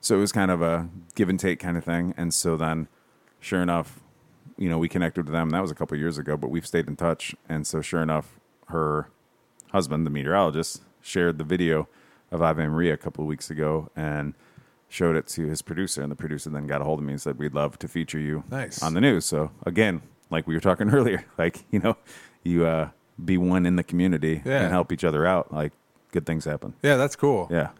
[0.00, 2.88] So it was kind of a give and take kind of thing, and so then,
[3.40, 4.00] sure enough,
[4.56, 5.50] you know, we connected with them.
[5.50, 7.34] That was a couple of years ago, but we've stayed in touch.
[7.48, 8.38] And so, sure enough,
[8.68, 9.08] her
[9.72, 11.88] husband, the meteorologist, shared the video
[12.30, 14.34] of Ave Maria a couple of weeks ago and
[14.94, 16.02] showed it to his producer.
[16.02, 18.18] And the producer then got a hold of me and said, We'd love to feature
[18.20, 18.82] you Nice.
[18.82, 19.24] on the news.
[19.24, 21.96] So, again, like we were talking earlier, like, you know,
[22.44, 22.90] you uh,
[23.24, 24.62] be one in the community Yeah.
[24.62, 25.52] and help each other out.
[25.52, 25.72] Like,
[26.12, 26.74] good things happen.
[26.82, 27.48] Yeah, that's cool.
[27.50, 27.70] Yeah.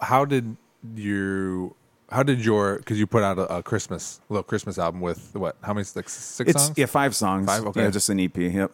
[0.00, 0.56] How did
[0.96, 1.74] you?
[2.10, 2.76] How did your?
[2.78, 5.56] Because you put out a, a Christmas little Christmas album with what?
[5.62, 5.86] How many?
[5.94, 6.78] Like six It's songs.
[6.78, 7.46] yeah, five songs.
[7.46, 7.64] Five?
[7.66, 7.82] Okay.
[7.82, 8.36] Yeah, just an EP.
[8.36, 8.70] Yep.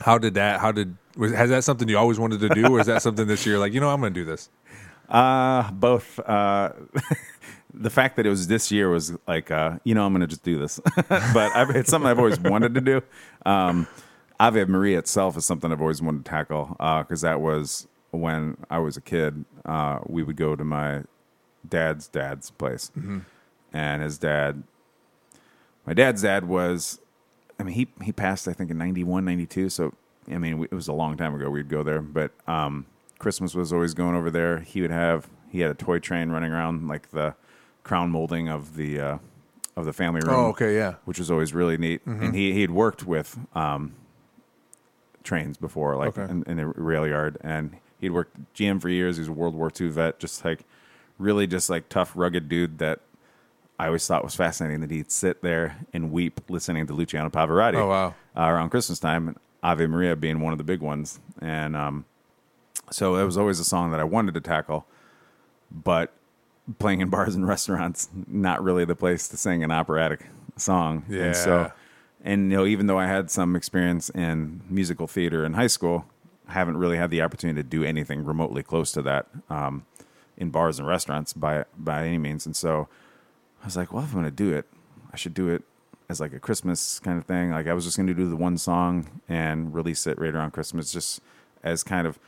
[0.00, 0.60] How did that?
[0.60, 0.96] How did?
[1.16, 3.58] Was, has that something you always wanted to do, or is that something this year?
[3.58, 4.48] Like, you know, I'm going to do this.
[5.08, 6.18] Uh, both.
[6.20, 6.72] Uh,
[7.76, 10.26] the fact that it was this year was like, uh, you know, I'm going to
[10.26, 10.80] just do this.
[11.08, 13.02] but I've, it's something I've always wanted to do.
[13.44, 13.86] Um,
[14.38, 18.78] Ave Maria itself is something I've always wanted to tackle because that was when I
[18.78, 19.44] was a kid.
[19.64, 21.02] Uh, we would go to my
[21.68, 22.90] dad's dad's place,
[23.72, 24.62] and his dad,
[25.86, 27.00] my dad's dad was,
[27.58, 29.68] I mean, he he passed I think in 91, 92.
[29.70, 29.94] So
[30.30, 31.50] I mean, we- it was a long time ago.
[31.50, 32.86] We'd go there, but um,
[33.18, 34.60] Christmas was always going over there.
[34.60, 37.34] He would have he had a toy train running around like the
[37.84, 39.18] crown molding of the uh,
[39.76, 40.34] of the family room.
[40.34, 40.94] Oh, okay, yeah.
[41.04, 42.04] which was always really neat.
[42.06, 43.94] And he he had worked with um,
[45.22, 46.30] trains before, like Okay.
[46.30, 49.16] in, in the rail yard, and he'd worked GM for years.
[49.16, 50.64] He was a World War II vet, just like
[51.18, 53.00] really just like tough, rugged dude that
[53.78, 57.76] I always thought was fascinating that he'd sit there and weep listening to Luciano Pavarotti.
[57.76, 58.14] Oh, wow.
[58.36, 62.04] Uh, around Christmas time, and Ave Maria being one of the big ones, and um,
[62.90, 64.86] so it was always a song that I wanted to tackle,
[65.70, 66.12] but
[66.78, 71.04] playing in bars and restaurants, not really the place to sing an operatic song.
[71.08, 71.24] Yeah.
[71.24, 71.72] And so,
[72.22, 76.06] and you know, even though I had some experience in musical theater in high school,
[76.48, 79.84] I haven't really had the opportunity to do anything remotely close to that um,
[80.36, 82.46] in bars and restaurants by by any means.
[82.46, 82.88] And so,
[83.62, 84.66] I was like, well, if I'm going to do it,
[85.12, 85.62] I should do it
[86.08, 87.50] as like a Christmas kind of thing.
[87.50, 90.52] Like I was just going to do the one song and release it right around
[90.52, 91.20] Christmas, just
[91.62, 92.18] as kind of.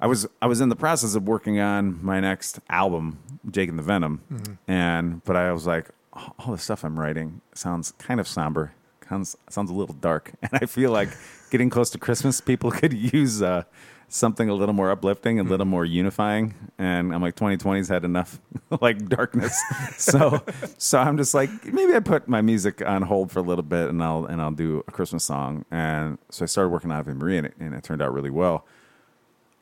[0.00, 3.18] I was I was in the process of working on my next album,
[3.50, 4.20] Jake and the Venom,
[4.68, 8.72] and but I was like, all the stuff I'm writing sounds kind of somber,
[9.08, 11.10] sounds sounds a little dark, and I feel like
[11.50, 13.62] getting close to Christmas, people could use uh,
[14.08, 16.54] something a little more uplifting, a little more unifying.
[16.78, 18.40] And I'm like, 2020's had enough
[18.80, 19.56] like darkness,
[19.96, 20.42] so
[20.76, 23.90] so I'm just like, maybe I put my music on hold for a little bit,
[23.90, 25.64] and I'll and I'll do a Christmas song.
[25.70, 28.30] And so I started working on Ave Maria, and it, and it turned out really
[28.30, 28.66] well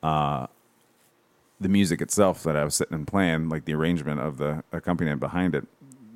[0.03, 5.19] the music itself that I was sitting and playing, like the arrangement of the accompaniment
[5.19, 5.65] behind it,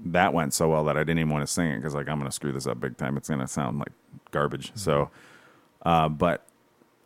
[0.05, 2.19] that went so well that I didn't even want to sing it because like I'm
[2.19, 3.17] going to screw this up big time.
[3.17, 3.91] It's going to sound like
[4.31, 4.71] garbage.
[4.75, 5.09] So,
[5.83, 6.45] uh, but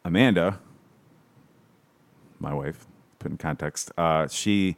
[0.03, 0.59] Amanda,
[2.39, 2.87] my wife,
[3.19, 4.77] put in context, uh, she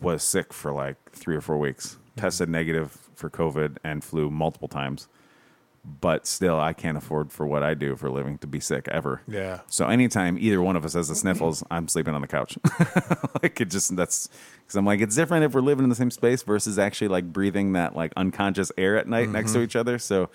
[0.00, 4.68] was sick for like three or four weeks, tested negative for COVID and flew multiple
[4.68, 5.08] times.
[6.00, 8.88] But still, I can't afford for what I do for a living to be sick
[8.88, 9.22] ever.
[9.28, 9.60] Yeah.
[9.68, 12.58] So anytime either one of us has the sniffles, I'm sleeping on the couch.
[13.42, 14.28] like it just that's
[14.60, 17.32] because I'm like it's different if we're living in the same space versus actually like
[17.32, 19.98] breathing that like unconscious air at night next to each other.
[19.98, 20.28] So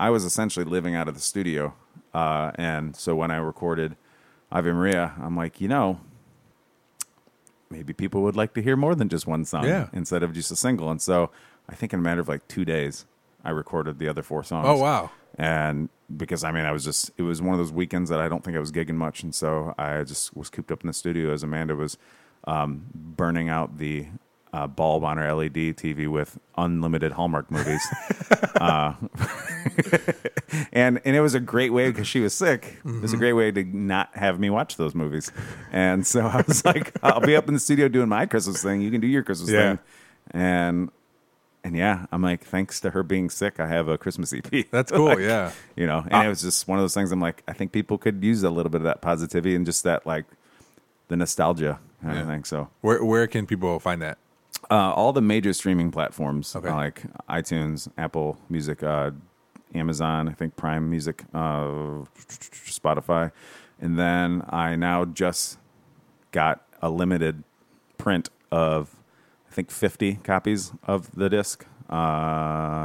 [0.00, 1.74] I was essentially living out of the studio,
[2.14, 3.96] uh, and so when I recorded
[4.50, 6.00] Ave Maria, I'm like, you know,
[7.70, 9.88] maybe people would like to hear more than just one song Yeah.
[9.92, 10.90] instead of just a single.
[10.90, 11.30] And so
[11.68, 13.04] I think in a matter of like two days,
[13.46, 14.66] I recorded the other four songs.
[14.68, 15.10] Oh wow.
[15.38, 18.28] And because I mean, I was just, it was one of those weekends that I
[18.28, 19.22] don't think I was gigging much.
[19.22, 21.96] And so I just was cooped up in the studio as Amanda was
[22.46, 24.06] um, burning out the
[24.52, 27.86] uh, bulb on her LED TV with unlimited Hallmark movies.
[28.60, 28.94] uh,
[30.72, 32.78] and and it was a great way because she was sick.
[32.84, 35.30] It was a great way to not have me watch those movies.
[35.72, 38.80] And so I was like, I'll be up in the studio doing my Christmas thing.
[38.80, 39.76] You can do your Christmas Yeah.
[39.76, 39.78] thing.
[40.30, 40.90] And
[41.66, 44.44] and yeah, I'm like, thanks to her being sick, I have a Christmas EP.
[44.70, 45.06] That's cool.
[45.06, 45.50] Like, yeah.
[45.74, 47.10] You know, and it was just one of those things.
[47.10, 49.82] I'm like, I think people could use a little bit of that positivity and just
[49.84, 50.26] that like
[51.08, 52.32] the nostalgia kind of Yeah.
[52.34, 52.44] thing.
[52.44, 54.18] So Where where can people find that?
[54.70, 56.70] uh, all the major streaming platforms, Okay.
[56.70, 59.10] like iTunes, Apple Music, uh,
[59.74, 62.06] Amazon, I think Prime Music, uh,
[62.66, 63.32] Spotify,
[63.80, 65.58] and then I now just
[66.32, 67.42] got a limited
[67.98, 68.95] print of I
[69.56, 71.64] think 50 copies of the disc.
[71.90, 71.94] Uh,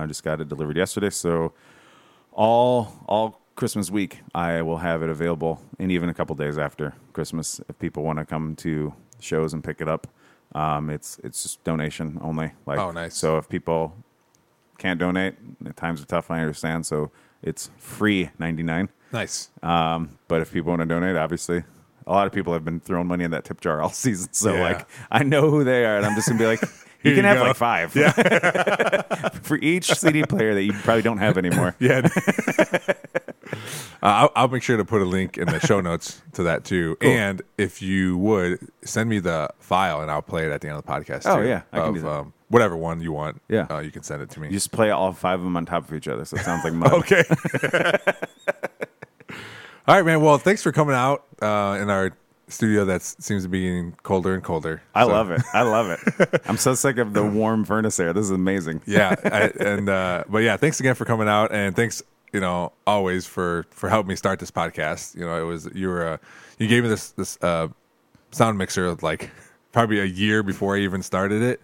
[0.01, 1.53] I just got it delivered yesterday, so
[2.31, 6.93] all all Christmas week I will have it available, and even a couple days after
[7.13, 10.07] Christmas, if people want to come to shows and pick it up.
[10.55, 12.51] Um, it's it's just donation only.
[12.65, 13.15] Like, Oh, nice.
[13.17, 13.93] So if people
[14.77, 15.35] can't donate,
[15.75, 16.31] times are tough.
[16.31, 16.85] I understand.
[16.85, 17.11] So
[17.43, 18.89] it's free ninety nine.
[19.11, 19.49] Nice.
[19.61, 21.63] Um, but if people want to donate, obviously,
[22.07, 24.29] a lot of people have been throwing money in that tip jar all season.
[24.33, 24.61] So Yeah.
[24.61, 26.61] like, I know who they are, and I'm just gonna be like,
[27.03, 27.43] you can you have go.
[27.45, 27.95] like five.
[27.95, 28.11] Yeah.
[29.43, 31.75] For each CD player that you probably don't have anymore.
[31.79, 32.07] Yeah.
[34.03, 36.63] Uh, I'll, I'll make sure to put a link in the show notes to that
[36.63, 36.97] too.
[37.01, 40.77] And if you would send me the file, and I'll play it at the end
[40.77, 41.21] of the podcast.
[41.25, 42.09] Oh, too, yeah, I can of, do that.
[42.09, 43.41] Um, whatever one you want.
[43.47, 43.67] Yeah.
[43.69, 44.47] uh, you can send it to me.
[44.47, 46.63] You just play all five of them on top of each other, so it sounds
[46.63, 46.93] like mud.
[46.93, 47.23] okay.
[49.87, 50.21] All right, man.
[50.21, 52.15] Well, thanks for coming out uh, in our
[52.47, 52.85] studio.
[52.85, 54.81] That seems to be getting colder and colder.
[54.93, 55.41] I So- love it.
[55.53, 56.41] I love it.
[56.47, 58.13] I'm so sick of the warm furnace air.
[58.13, 58.81] This is amazing.
[58.85, 62.01] yeah I, and uh but yeah thanks again for coming out and thanks
[62.33, 65.87] you know always for for helping me start this podcast you know it was you
[65.89, 66.17] were uh,
[66.59, 67.67] you gave me this this uh
[68.31, 69.29] sound mixer like
[69.73, 71.61] probably a year before i even started it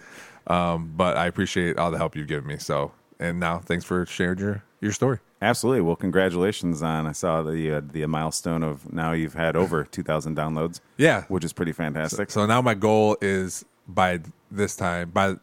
[0.48, 4.06] um but i appreciate all the help you've given me so and now thanks for
[4.06, 5.82] sharing your your story Absolutely.
[5.82, 7.06] Well, congratulations on.
[7.06, 10.80] I saw the uh, the milestone of now you've had over 2,000 downloads.
[10.98, 11.26] Yeah.
[11.28, 12.32] which is pretty fantastic.
[12.32, 15.36] so now my goal is by this time by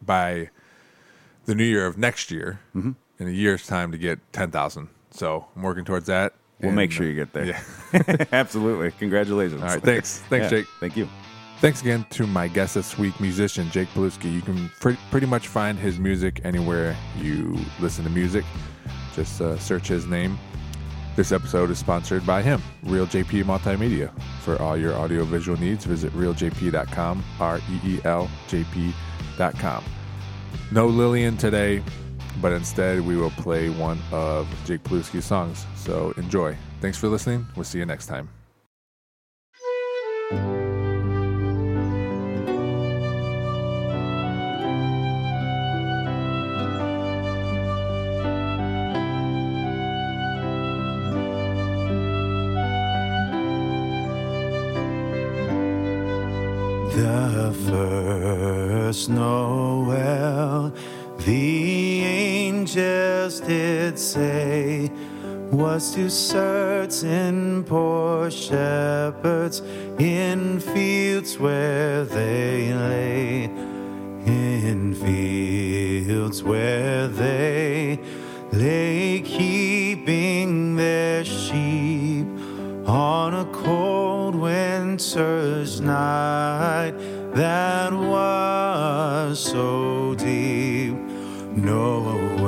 [0.00, 0.48] by
[1.44, 2.92] the new year of next year Mm-hmm.
[3.18, 6.90] in a year's time to get 10,000 so i'm working towards that we'll And, make
[6.92, 7.44] sure you get there.
[7.44, 8.90] yeah Absolutely.
[8.92, 9.60] Congratulations.
[9.62, 10.18] All right, thanks.
[10.30, 10.66] Thanks, Yeah, Jake.
[10.80, 11.08] Thank you.
[11.60, 14.32] Thanks again to my guest this week, musician Jake Pilewski.
[14.32, 18.44] You can pre- pretty much find his music anywhere you listen to music.
[19.14, 20.38] Just uh, search his name.
[21.14, 24.10] This episode is sponsored by him, ReelJP Multimedia.
[24.40, 29.84] For all your audiovisual needs, visit reeljp.com, R E E L J P.com.
[30.70, 31.82] No Lillian today,
[32.40, 35.66] but instead we will play one of Jake Pilewski's songs.
[35.76, 36.56] So enjoy.
[36.80, 37.46] Thanks for listening.
[37.56, 38.30] We'll see you next time.
[57.72, 60.74] First Noel,
[61.24, 64.90] the angels did say,
[65.50, 69.60] was to certain poor shepherds
[69.98, 73.44] in fields where they lay,
[74.26, 77.98] in fields where they
[78.52, 82.26] lay, keeping their sheep
[82.86, 86.94] on a cold winter's night
[87.34, 90.94] that was so deep.
[91.56, 92.38] Noel,